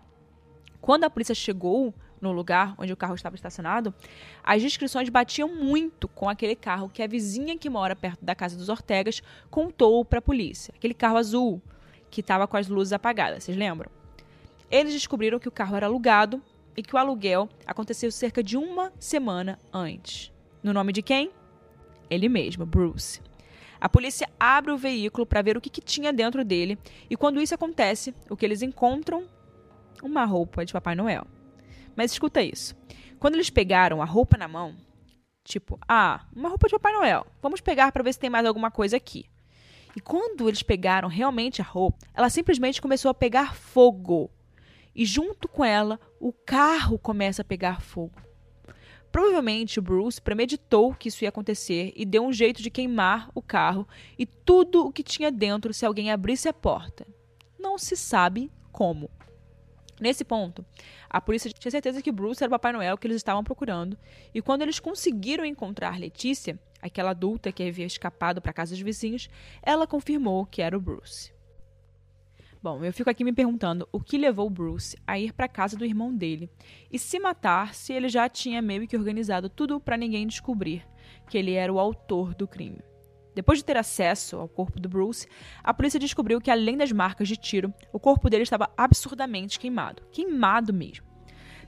Quando 0.80 1.04
a 1.04 1.10
polícia 1.10 1.36
chegou 1.36 1.94
no 2.22 2.32
lugar 2.32 2.76
onde 2.78 2.92
o 2.92 2.98
carro 2.98 3.16
estava 3.16 3.36
estacionado, 3.36 3.94
as 4.44 4.62
descrições 4.62 5.10
batiam 5.10 5.54
muito 5.54 6.08
com 6.08 6.30
aquele 6.30 6.56
carro 6.56 6.90
que 6.90 7.02
a 7.02 7.08
vizinha 7.08 7.58
que 7.58 7.70
mora 7.70 7.96
perto 7.96 8.24
da 8.24 8.36
casa 8.36 8.58
dos 8.58 8.70
Ortegas 8.70 9.22
contou 9.50 10.04
para 10.04 10.20
a 10.20 10.22
polícia. 10.22 10.74
Aquele 10.76 10.94
carro 10.94 11.18
azul 11.18 11.62
que 12.10 12.22
estava 12.22 12.48
com 12.48 12.58
as 12.58 12.68
luzes 12.68 12.94
apagadas, 12.94 13.44
vocês 13.44 13.58
lembram? 13.58 13.90
Eles 14.70 14.94
descobriram 14.94 15.40
que 15.40 15.48
o 15.48 15.52
carro 15.52 15.76
era 15.76 15.86
alugado 15.86 16.42
e 16.76 16.84
que 16.84 16.96
o 16.96 17.00
aluguel 17.00 17.50
aconteceu 17.66 18.12
cerca 18.12 18.44
de 18.44 18.58
uma 18.58 18.92
semana 19.00 19.58
antes. 19.74 20.32
No 20.62 20.74
nome 20.74 20.94
de 20.94 21.02
quem? 21.02 21.32
Ele 22.10 22.30
mesmo, 22.30 22.66
Bruce. 22.66 23.22
A 23.80 23.88
polícia 23.88 24.28
abre 24.40 24.72
o 24.72 24.78
veículo 24.78 25.26
para 25.26 25.42
ver 25.42 25.56
o 25.56 25.62
que, 25.62 25.70
que 25.70 25.82
tinha 25.82 26.12
dentro 26.12 26.44
dele 26.44 26.78
e 27.10 27.16
quando 27.16 27.42
isso 27.42 27.54
acontece, 27.54 28.14
o 28.30 28.36
que 28.36 28.46
eles 28.46 28.62
encontram 28.62 29.26
uma 30.02 30.26
roupa 30.26 30.66
de 30.66 30.74
Papai 30.74 30.96
Noel. 30.96 31.26
Mas 31.98 32.12
escuta 32.12 32.44
isso. 32.44 32.76
Quando 33.20 33.34
eles 33.34 33.50
pegaram 33.50 34.04
a 34.04 34.06
roupa 34.06 34.38
na 34.38 34.48
mão, 34.48 34.76
tipo, 35.44 35.80
ah, 35.88 36.28
uma 36.36 36.48
roupa 36.48 36.68
de 36.68 36.74
Papai 36.74 36.94
Noel, 36.94 37.26
vamos 37.42 37.60
pegar 37.60 37.92
para 37.92 38.04
ver 38.04 38.14
se 38.14 38.20
tem 38.20 38.30
mais 38.30 38.46
alguma 38.46 38.70
coisa 38.70 38.96
aqui. 38.96 39.26
E 39.96 40.00
quando 40.00 40.48
eles 40.48 40.62
pegaram 40.62 41.10
realmente 41.10 41.60
a 41.60 41.66
roupa, 41.66 42.06
ela 42.14 42.30
simplesmente 42.30 42.80
começou 42.80 43.10
a 43.10 43.16
pegar 43.16 43.56
fogo. 43.56 44.30
E 44.94 45.04
junto 45.06 45.48
com 45.48 45.66
ela, 45.66 46.00
o 46.20 46.32
carro 46.32 47.00
começa 47.00 47.42
a 47.42 47.46
pegar 47.46 47.82
fogo. 47.82 48.22
Provavelmente 49.12 49.80
o 49.80 49.82
Bruce 49.82 50.22
premeditou 50.22 50.94
que 50.94 51.08
isso 51.08 51.24
ia 51.24 51.30
acontecer 51.30 51.92
e 51.96 52.06
deu 52.06 52.24
um 52.24 52.32
jeito 52.32 52.62
de 52.62 52.70
queimar 52.70 53.32
o 53.34 53.42
carro 53.42 53.88
e 54.20 54.26
tudo 54.28 54.86
o 54.86 54.92
que 54.92 55.02
tinha 55.02 55.32
dentro 55.32 55.74
se 55.74 55.84
alguém 55.84 56.12
abrisse 56.12 56.48
a 56.48 56.54
porta. 56.54 57.08
Não 57.58 57.80
se 57.80 57.96
sabe 57.96 58.52
como. 58.72 59.10
Nesse 60.00 60.24
ponto, 60.24 60.64
a 61.10 61.20
polícia 61.20 61.52
tinha 61.52 61.72
certeza 61.72 62.02
que 62.02 62.12
Bruce 62.12 62.44
era 62.44 62.50
o 62.50 62.52
Papai 62.52 62.72
Noel 62.72 62.98
que 62.98 63.08
eles 63.08 63.18
estavam 63.18 63.44
procurando, 63.44 63.98
e 64.34 64.42
quando 64.42 64.62
eles 64.62 64.80
conseguiram 64.80 65.44
encontrar 65.44 66.00
Letícia, 66.00 66.60
aquela 66.82 67.12
adulta 67.12 67.52
que 67.52 67.64
havia 67.64 67.86
escapado 67.86 68.42
para 68.42 68.54
casa 68.54 68.76
dos 68.76 68.82
vizinhos, 68.82 69.28
ela 69.64 69.88
confirmou 69.88 70.46
que 70.46 70.62
era 70.62 70.78
o 70.78 70.82
Bruce. 70.82 71.36
Bom, 72.62 72.84
eu 72.84 72.92
fico 72.92 73.10
aqui 73.10 73.24
me 73.24 73.34
perguntando 73.34 73.88
o 73.92 74.00
que 74.00 74.18
levou 74.18 74.50
Bruce 74.50 74.98
a 75.06 75.18
ir 75.20 75.32
para 75.32 75.46
a 75.46 75.50
casa 75.50 75.78
do 75.78 75.86
irmão 75.86 76.14
dele 76.14 76.50
e 76.92 76.98
se 76.98 77.20
matar 77.20 77.74
se 77.74 77.94
ele 77.94 78.10
já 78.10 78.28
tinha 78.28 78.62
meio 78.62 78.88
que 78.88 78.98
organizado 78.98 79.48
tudo 79.48 79.80
para 79.80 79.96
ninguém 79.96 80.28
descobrir 80.28 80.86
que 81.30 81.38
ele 81.38 81.54
era 81.54 81.72
o 81.72 81.80
autor 81.80 82.34
do 82.34 82.48
crime. 82.48 82.80
Depois 83.38 83.60
de 83.60 83.66
ter 83.66 83.78
acesso 83.78 84.38
ao 84.38 84.50
corpo 84.50 84.80
do 84.80 84.90
Bruce, 84.90 85.28
a 85.64 85.72
polícia 85.72 86.00
descobriu 86.00 86.42
que, 86.42 86.50
além 86.50 86.76
das 86.76 86.92
marcas 86.92 87.28
de 87.28 87.38
tiro, 87.38 87.72
o 87.94 88.00
corpo 88.00 88.32
dele 88.32 88.42
estava 88.42 88.68
absurdamente 88.76 89.60
queimado. 89.60 90.02
Queimado 90.12 90.74
mesmo. 90.74 91.06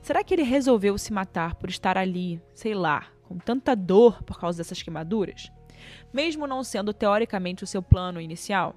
Será 0.02 0.24
que 0.24 0.34
ele 0.34 0.42
resolveu 0.42 0.98
se 0.98 1.12
matar 1.12 1.54
por 1.54 1.70
estar 1.70 1.96
ali, 1.96 2.42
sei 2.56 2.74
lá, 2.74 3.06
com 3.22 3.38
tanta 3.38 3.76
dor 3.76 4.20
por 4.24 4.40
causa 4.40 4.58
dessas 4.58 4.82
queimaduras? 4.82 5.52
Mesmo 6.12 6.44
não 6.44 6.64
sendo 6.64 6.92
teoricamente 6.92 7.62
o 7.62 7.68
seu 7.68 7.80
plano 7.80 8.20
inicial? 8.20 8.74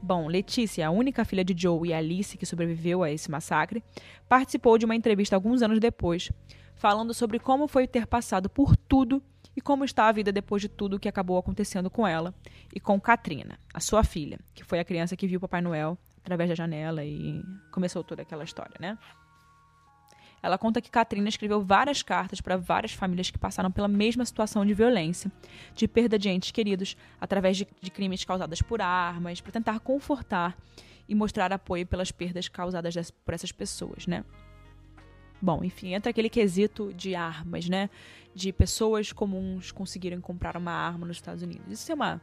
Bom, 0.00 0.28
Letícia, 0.28 0.86
a 0.86 0.92
única 0.92 1.24
filha 1.24 1.44
de 1.44 1.60
Joe 1.60 1.88
e 1.88 1.92
Alice 1.92 2.38
que 2.38 2.46
sobreviveu 2.46 3.02
a 3.02 3.10
esse 3.10 3.28
massacre, 3.28 3.82
participou 4.28 4.78
de 4.78 4.84
uma 4.84 4.94
entrevista 4.94 5.34
alguns 5.34 5.60
anos 5.60 5.80
depois, 5.80 6.30
falando 6.76 7.12
sobre 7.12 7.40
como 7.40 7.66
foi 7.66 7.88
ter 7.88 8.06
passado 8.06 8.48
por 8.48 8.76
tudo 8.76 9.20
e 9.60 9.62
como 9.62 9.84
está 9.84 10.08
a 10.08 10.12
vida 10.12 10.32
depois 10.32 10.62
de 10.62 10.70
tudo 10.70 10.96
o 10.96 10.98
que 10.98 11.06
acabou 11.06 11.36
acontecendo 11.36 11.90
com 11.90 12.08
ela 12.08 12.34
e 12.74 12.80
com 12.80 12.98
Katrina, 12.98 13.60
a 13.74 13.78
sua 13.78 14.02
filha, 14.02 14.40
que 14.54 14.64
foi 14.64 14.80
a 14.80 14.84
criança 14.84 15.14
que 15.14 15.26
viu 15.26 15.38
Papai 15.38 15.60
Noel 15.60 15.98
através 16.24 16.48
da 16.48 16.54
janela 16.54 17.04
e 17.04 17.44
começou 17.70 18.02
toda 18.02 18.22
aquela 18.22 18.42
história, 18.42 18.74
né? 18.80 18.96
Ela 20.42 20.56
conta 20.56 20.80
que 20.80 20.90
Katrina 20.90 21.28
escreveu 21.28 21.62
várias 21.62 22.02
cartas 22.02 22.40
para 22.40 22.56
várias 22.56 22.94
famílias 22.94 23.30
que 23.30 23.36
passaram 23.36 23.70
pela 23.70 23.86
mesma 23.86 24.24
situação 24.24 24.64
de 24.64 24.72
violência, 24.72 25.30
de 25.74 25.86
perda 25.86 26.18
de 26.18 26.30
entes 26.30 26.50
queridos, 26.50 26.96
através 27.20 27.58
de, 27.58 27.68
de 27.82 27.90
crimes 27.90 28.24
causados 28.24 28.62
por 28.62 28.80
armas, 28.80 29.42
para 29.42 29.52
tentar 29.52 29.78
confortar 29.80 30.56
e 31.06 31.14
mostrar 31.14 31.52
apoio 31.52 31.86
pelas 31.86 32.10
perdas 32.10 32.48
causadas 32.48 33.10
por 33.10 33.34
essas 33.34 33.52
pessoas, 33.52 34.06
né? 34.06 34.24
Bom, 35.40 35.64
enfim, 35.64 35.94
entra 35.94 36.10
aquele 36.10 36.28
quesito 36.28 36.92
de 36.92 37.14
armas, 37.14 37.68
né? 37.68 37.88
De 38.34 38.52
pessoas 38.52 39.12
comuns 39.12 39.72
conseguirem 39.72 40.20
comprar 40.20 40.56
uma 40.56 40.72
arma 40.72 41.06
nos 41.06 41.16
Estados 41.16 41.42
Unidos. 41.42 41.70
Isso 41.70 41.90
é 41.90 41.94
uma 41.94 42.20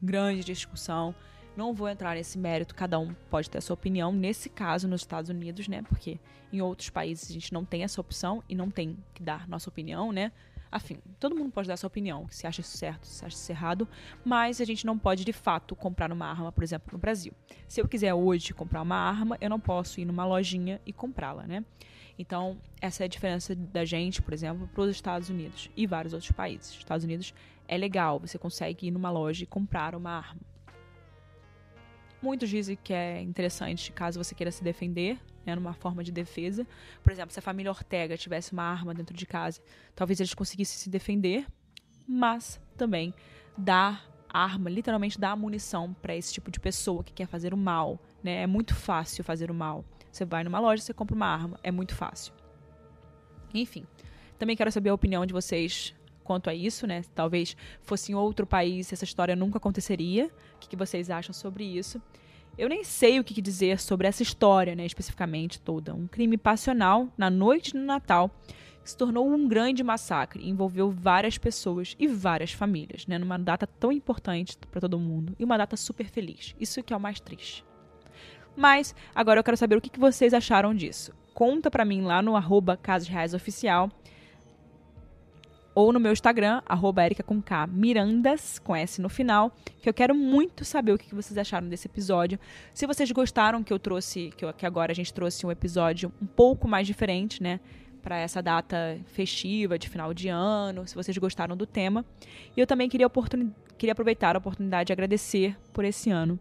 grande 0.00 0.42
discussão. 0.42 1.14
Não 1.56 1.74
vou 1.74 1.88
entrar 1.88 2.14
nesse 2.14 2.38
mérito, 2.38 2.74
cada 2.74 2.98
um 2.98 3.12
pode 3.28 3.50
ter 3.50 3.58
a 3.58 3.60
sua 3.60 3.74
opinião. 3.74 4.12
Nesse 4.12 4.48
caso, 4.48 4.88
nos 4.88 5.02
Estados 5.02 5.28
Unidos, 5.28 5.68
né? 5.68 5.82
Porque 5.82 6.18
em 6.52 6.62
outros 6.62 6.88
países 6.88 7.30
a 7.30 7.32
gente 7.32 7.52
não 7.52 7.64
tem 7.64 7.82
essa 7.82 8.00
opção 8.00 8.42
e 8.48 8.54
não 8.54 8.70
tem 8.70 8.96
que 9.12 9.22
dar 9.22 9.46
nossa 9.48 9.68
opinião, 9.68 10.10
né? 10.12 10.32
Afim, 10.70 10.98
todo 11.18 11.34
mundo 11.34 11.50
pode 11.50 11.66
dar 11.66 11.76
sua 11.78 11.86
opinião, 11.86 12.26
se 12.30 12.46
acha 12.46 12.60
isso 12.60 12.76
certo, 12.76 13.06
se 13.06 13.24
acha 13.24 13.34
isso 13.34 13.50
errado, 13.50 13.88
mas 14.22 14.60
a 14.60 14.64
gente 14.64 14.84
não 14.84 14.98
pode 14.98 15.24
de 15.24 15.32
fato 15.32 15.74
comprar 15.74 16.12
uma 16.12 16.26
arma, 16.26 16.52
por 16.52 16.62
exemplo, 16.62 16.90
no 16.92 16.98
Brasil. 16.98 17.32
Se 17.66 17.80
eu 17.80 17.88
quiser 17.88 18.12
hoje 18.12 18.52
comprar 18.52 18.82
uma 18.82 18.96
arma, 18.96 19.38
eu 19.40 19.48
não 19.48 19.58
posso 19.58 19.98
ir 19.98 20.04
numa 20.04 20.26
lojinha 20.26 20.78
e 20.84 20.92
comprá-la, 20.92 21.46
né? 21.46 21.64
Então, 22.18 22.58
essa 22.80 23.04
é 23.04 23.06
a 23.06 23.08
diferença 23.08 23.54
da 23.54 23.84
gente, 23.84 24.20
por 24.20 24.34
exemplo, 24.34 24.68
para 24.74 24.82
os 24.82 24.90
Estados 24.90 25.30
Unidos 25.30 25.70
e 25.76 25.86
vários 25.86 26.12
outros 26.12 26.32
países. 26.32 26.70
Estados 26.72 27.04
Unidos 27.04 27.32
é 27.68 27.78
legal, 27.78 28.18
você 28.18 28.36
consegue 28.36 28.88
ir 28.88 28.90
numa 28.90 29.10
loja 29.10 29.44
e 29.44 29.46
comprar 29.46 29.94
uma 29.94 30.10
arma. 30.10 30.40
Muitos 32.20 32.48
dizem 32.48 32.76
que 32.82 32.92
é 32.92 33.22
interessante 33.22 33.92
caso 33.92 34.22
você 34.22 34.34
queira 34.34 34.50
se 34.50 34.64
defender, 34.64 35.20
né, 35.46 35.54
numa 35.54 35.72
forma 35.72 36.02
de 36.02 36.10
defesa. 36.10 36.66
Por 37.04 37.12
exemplo, 37.12 37.32
se 37.32 37.38
a 37.38 37.42
família 37.42 37.70
Ortega 37.70 38.16
tivesse 38.16 38.52
uma 38.52 38.64
arma 38.64 38.92
dentro 38.92 39.16
de 39.16 39.24
casa, 39.24 39.62
talvez 39.94 40.18
eles 40.18 40.34
conseguissem 40.34 40.76
se 40.76 40.90
defender, 40.90 41.46
mas 42.08 42.60
também 42.76 43.14
dar 43.56 44.04
arma, 44.28 44.68
literalmente 44.68 45.18
dar 45.18 45.36
munição 45.36 45.94
para 45.94 46.16
esse 46.16 46.32
tipo 46.32 46.50
de 46.50 46.58
pessoa 46.58 47.04
que 47.04 47.12
quer 47.12 47.28
fazer 47.28 47.54
o 47.54 47.56
mal. 47.56 48.00
Né? 48.22 48.42
É 48.42 48.46
muito 48.46 48.74
fácil 48.74 49.22
fazer 49.22 49.50
o 49.50 49.54
mal. 49.54 49.84
Você 50.10 50.24
vai 50.24 50.44
numa 50.44 50.58
loja, 50.58 50.82
você 50.82 50.94
compra 50.94 51.14
uma 51.14 51.26
arma, 51.26 51.58
é 51.62 51.70
muito 51.70 51.94
fácil. 51.94 52.32
Enfim, 53.54 53.86
também 54.38 54.56
quero 54.56 54.70
saber 54.70 54.90
a 54.90 54.94
opinião 54.94 55.24
de 55.24 55.32
vocês 55.32 55.94
quanto 56.22 56.50
a 56.50 56.54
isso, 56.54 56.86
né? 56.86 57.02
Talvez 57.14 57.56
fosse 57.80 58.12
em 58.12 58.14
outro 58.14 58.46
país, 58.46 58.92
essa 58.92 59.04
história 59.04 59.34
nunca 59.34 59.58
aconteceria. 59.58 60.26
O 60.54 60.58
que, 60.58 60.68
que 60.68 60.76
vocês 60.76 61.08
acham 61.08 61.32
sobre 61.32 61.64
isso? 61.64 62.00
Eu 62.58 62.68
nem 62.68 62.82
sei 62.82 63.20
o 63.20 63.24
que 63.24 63.40
dizer 63.40 63.78
sobre 63.78 64.08
essa 64.08 64.22
história, 64.22 64.74
né, 64.74 64.84
especificamente 64.84 65.60
toda. 65.60 65.94
Um 65.94 66.08
crime 66.08 66.36
passional 66.36 67.08
na 67.16 67.30
noite 67.30 67.72
do 67.72 67.78
Natal 67.78 68.30
que 68.82 68.90
se 68.90 68.96
tornou 68.96 69.28
um 69.28 69.46
grande 69.46 69.84
massacre 69.84 70.42
e 70.42 70.50
envolveu 70.50 70.90
várias 70.90 71.38
pessoas 71.38 71.94
e 71.98 72.08
várias 72.08 72.52
famílias, 72.52 73.06
né, 73.06 73.16
numa 73.16 73.38
data 73.38 73.66
tão 73.66 73.92
importante 73.92 74.58
para 74.70 74.80
todo 74.80 74.98
mundo 74.98 75.36
e 75.38 75.44
uma 75.44 75.56
data 75.56 75.76
super 75.76 76.08
feliz. 76.08 76.54
Isso 76.58 76.82
que 76.82 76.92
é 76.92 76.96
o 76.96 77.00
mais 77.00 77.20
triste. 77.20 77.64
Mas 78.58 78.92
agora 79.14 79.38
eu 79.38 79.44
quero 79.44 79.56
saber 79.56 79.76
o 79.76 79.80
que 79.80 80.00
vocês 80.00 80.34
acharam 80.34 80.74
disso. 80.74 81.12
Conta 81.32 81.70
para 81.70 81.84
mim 81.84 82.02
lá 82.02 82.20
no 82.20 82.34
arroba 82.34 82.76
Casos 82.76 83.06
Reais 83.06 83.32
Oficial 83.32 83.88
ou 85.76 85.92
no 85.92 86.00
meu 86.00 86.12
Instagram, 86.12 86.60
arroba 86.66 87.02
com 87.24 87.40
K, 87.40 87.68
Mirandas, 87.68 88.58
com 88.58 88.74
S 88.74 89.00
no 89.00 89.08
final, 89.08 89.52
que 89.80 89.88
eu 89.88 89.94
quero 89.94 90.12
muito 90.12 90.64
saber 90.64 90.90
o 90.90 90.98
que 90.98 91.14
vocês 91.14 91.38
acharam 91.38 91.68
desse 91.68 91.86
episódio. 91.86 92.36
Se 92.74 92.84
vocês 92.84 93.08
gostaram 93.12 93.62
que 93.62 93.72
eu 93.72 93.78
trouxe, 93.78 94.32
que, 94.36 94.44
eu, 94.44 94.52
que 94.52 94.66
agora 94.66 94.90
a 94.90 94.94
gente 94.94 95.14
trouxe 95.14 95.46
um 95.46 95.52
episódio 95.52 96.12
um 96.20 96.26
pouco 96.26 96.66
mais 96.66 96.84
diferente, 96.84 97.40
né? 97.40 97.60
Para 98.02 98.18
essa 98.18 98.42
data 98.42 98.98
festiva 99.06 99.78
de 99.78 99.88
final 99.88 100.12
de 100.12 100.26
ano, 100.26 100.84
se 100.84 100.96
vocês 100.96 101.16
gostaram 101.16 101.56
do 101.56 101.64
tema. 101.64 102.04
E 102.56 102.60
eu 102.60 102.66
também 102.66 102.88
queria, 102.88 103.08
queria 103.78 103.92
aproveitar 103.92 104.34
a 104.34 104.38
oportunidade 104.40 104.88
de 104.88 104.92
agradecer 104.92 105.56
por 105.72 105.84
esse 105.84 106.10
ano, 106.10 106.40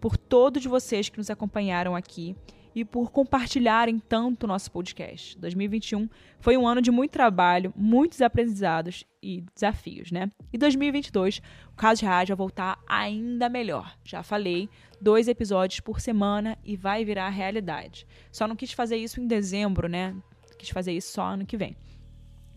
por 0.00 0.16
todos 0.16 0.64
vocês 0.64 1.08
que 1.08 1.18
nos 1.18 1.30
acompanharam 1.30 1.94
aqui 1.94 2.36
e 2.74 2.84
por 2.84 3.10
compartilharem 3.10 3.98
tanto 3.98 4.44
o 4.44 4.46
nosso 4.46 4.70
podcast. 4.70 5.36
2021 5.38 6.08
foi 6.38 6.56
um 6.56 6.66
ano 6.66 6.80
de 6.80 6.90
muito 6.90 7.10
trabalho, 7.10 7.72
muitos 7.76 8.22
aprendizados 8.22 9.04
e 9.22 9.44
desafios, 9.54 10.12
né? 10.12 10.30
E 10.52 10.58
2022, 10.58 11.42
o 11.72 11.76
Caso 11.76 12.00
de 12.00 12.06
Rádio 12.06 12.36
vai 12.36 12.44
voltar 12.44 12.78
ainda 12.86 13.48
melhor. 13.48 13.96
Já 14.04 14.22
falei, 14.22 14.68
dois 15.00 15.26
episódios 15.26 15.80
por 15.80 16.00
semana 16.00 16.56
e 16.64 16.76
vai 16.76 17.04
virar 17.04 17.28
realidade. 17.30 18.06
Só 18.30 18.46
não 18.46 18.54
quis 18.54 18.72
fazer 18.72 18.96
isso 18.96 19.20
em 19.20 19.26
dezembro, 19.26 19.88
né? 19.88 20.14
Quis 20.56 20.70
fazer 20.70 20.92
isso 20.92 21.12
só 21.12 21.22
ano 21.22 21.46
que 21.46 21.56
vem. 21.56 21.76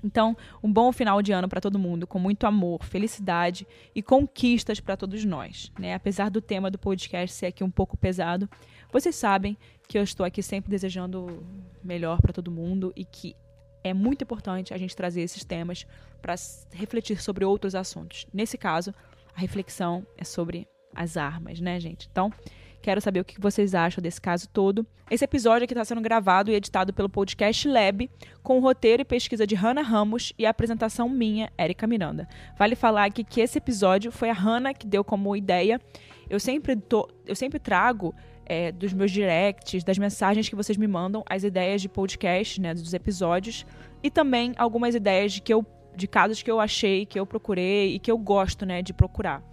Então, 0.03 0.35
um 0.63 0.71
bom 0.71 0.91
final 0.91 1.21
de 1.21 1.31
ano 1.31 1.47
para 1.47 1.61
todo 1.61 1.77
mundo, 1.77 2.07
com 2.07 2.19
muito 2.19 2.45
amor, 2.45 2.83
felicidade 2.83 3.67
e 3.93 4.01
conquistas 4.01 4.79
para 4.79 4.97
todos 4.97 5.23
nós. 5.23 5.71
Né? 5.79 5.93
Apesar 5.93 6.29
do 6.29 6.41
tema 6.41 6.71
do 6.71 6.79
podcast 6.79 7.35
ser 7.35 7.47
aqui 7.47 7.63
um 7.63 7.71
pouco 7.71 7.95
pesado, 7.95 8.49
vocês 8.91 9.15
sabem 9.15 9.57
que 9.87 9.97
eu 9.97 10.03
estou 10.03 10.25
aqui 10.25 10.41
sempre 10.41 10.69
desejando 10.69 11.43
melhor 11.83 12.21
para 12.21 12.33
todo 12.33 12.51
mundo 12.51 12.91
e 12.95 13.05
que 13.05 13.35
é 13.83 13.93
muito 13.93 14.23
importante 14.23 14.73
a 14.73 14.77
gente 14.77 14.95
trazer 14.95 15.21
esses 15.21 15.43
temas 15.43 15.85
para 16.21 16.35
refletir 16.71 17.21
sobre 17.21 17.43
outros 17.43 17.73
assuntos. 17.75 18.27
Nesse 18.33 18.57
caso, 18.57 18.93
a 19.35 19.39
reflexão 19.39 20.05
é 20.17 20.23
sobre 20.23 20.67
as 20.93 21.17
armas, 21.17 21.59
né, 21.59 21.79
gente? 21.79 22.07
Então, 22.11 22.31
Quero 22.81 22.99
saber 22.99 23.19
o 23.19 23.25
que 23.25 23.39
vocês 23.39 23.75
acham 23.75 24.01
desse 24.01 24.19
caso 24.19 24.49
todo. 24.49 24.85
Esse 25.09 25.23
episódio 25.23 25.65
aqui 25.65 25.73
está 25.73 25.85
sendo 25.85 26.01
gravado 26.01 26.49
e 26.49 26.55
editado 26.55 26.91
pelo 26.91 27.09
Podcast 27.09 27.67
Lab, 27.67 28.09
com 28.41 28.59
roteiro 28.59 29.01
e 29.01 29.05
pesquisa 29.05 29.45
de 29.45 29.53
Hannah 29.53 29.81
Ramos 29.81 30.33
e 30.37 30.45
a 30.45 30.49
apresentação 30.49 31.07
minha, 31.07 31.51
Érica 31.57 31.85
Miranda. 31.85 32.27
Vale 32.57 32.75
falar 32.75 33.05
aqui 33.05 33.23
que 33.23 33.39
esse 33.39 33.57
episódio 33.57 34.11
foi 34.11 34.29
a 34.29 34.33
Hannah 34.33 34.73
que 34.73 34.87
deu 34.87 35.03
como 35.03 35.35
ideia. 35.35 35.79
Eu 36.29 36.39
sempre, 36.39 36.75
tô, 36.75 37.07
eu 37.27 37.35
sempre 37.35 37.59
trago 37.59 38.15
é, 38.45 38.71
dos 38.71 38.93
meus 38.93 39.11
directs, 39.11 39.83
das 39.83 39.97
mensagens 39.97 40.49
que 40.49 40.55
vocês 40.55 40.77
me 40.77 40.87
mandam, 40.87 41.23
as 41.29 41.43
ideias 41.43 41.81
de 41.81 41.89
podcast, 41.89 42.59
né, 42.59 42.73
dos 42.73 42.93
episódios, 42.93 43.65
e 44.01 44.09
também 44.09 44.53
algumas 44.57 44.95
ideias 44.95 45.33
de, 45.33 45.41
que 45.41 45.53
eu, 45.53 45.63
de 45.95 46.07
casos 46.07 46.41
que 46.41 46.49
eu 46.49 46.59
achei, 46.59 47.05
que 47.05 47.19
eu 47.19 47.25
procurei 47.25 47.95
e 47.95 47.99
que 47.99 48.09
eu 48.09 48.17
gosto 48.17 48.65
né, 48.65 48.81
de 48.81 48.93
procurar. 48.93 49.50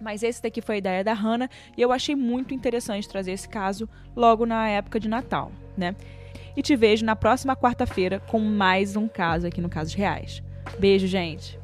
Mas 0.00 0.22
esse 0.22 0.42
daqui 0.42 0.60
foi 0.60 0.76
a 0.76 0.78
ideia 0.78 1.04
da 1.04 1.12
Hannah 1.12 1.48
e 1.76 1.82
eu 1.82 1.92
achei 1.92 2.14
muito 2.14 2.52
interessante 2.52 3.08
trazer 3.08 3.32
esse 3.32 3.48
caso 3.48 3.88
logo 4.14 4.44
na 4.44 4.68
época 4.68 5.00
de 5.00 5.08
Natal, 5.08 5.50
né? 5.76 5.94
E 6.56 6.62
te 6.62 6.76
vejo 6.76 7.04
na 7.04 7.16
próxima 7.16 7.56
quarta-feira 7.56 8.20
com 8.20 8.38
mais 8.38 8.96
um 8.96 9.08
caso 9.08 9.46
aqui 9.46 9.60
no 9.60 9.68
Casos 9.68 9.94
Reais. 9.94 10.42
Beijo, 10.78 11.06
gente! 11.06 11.63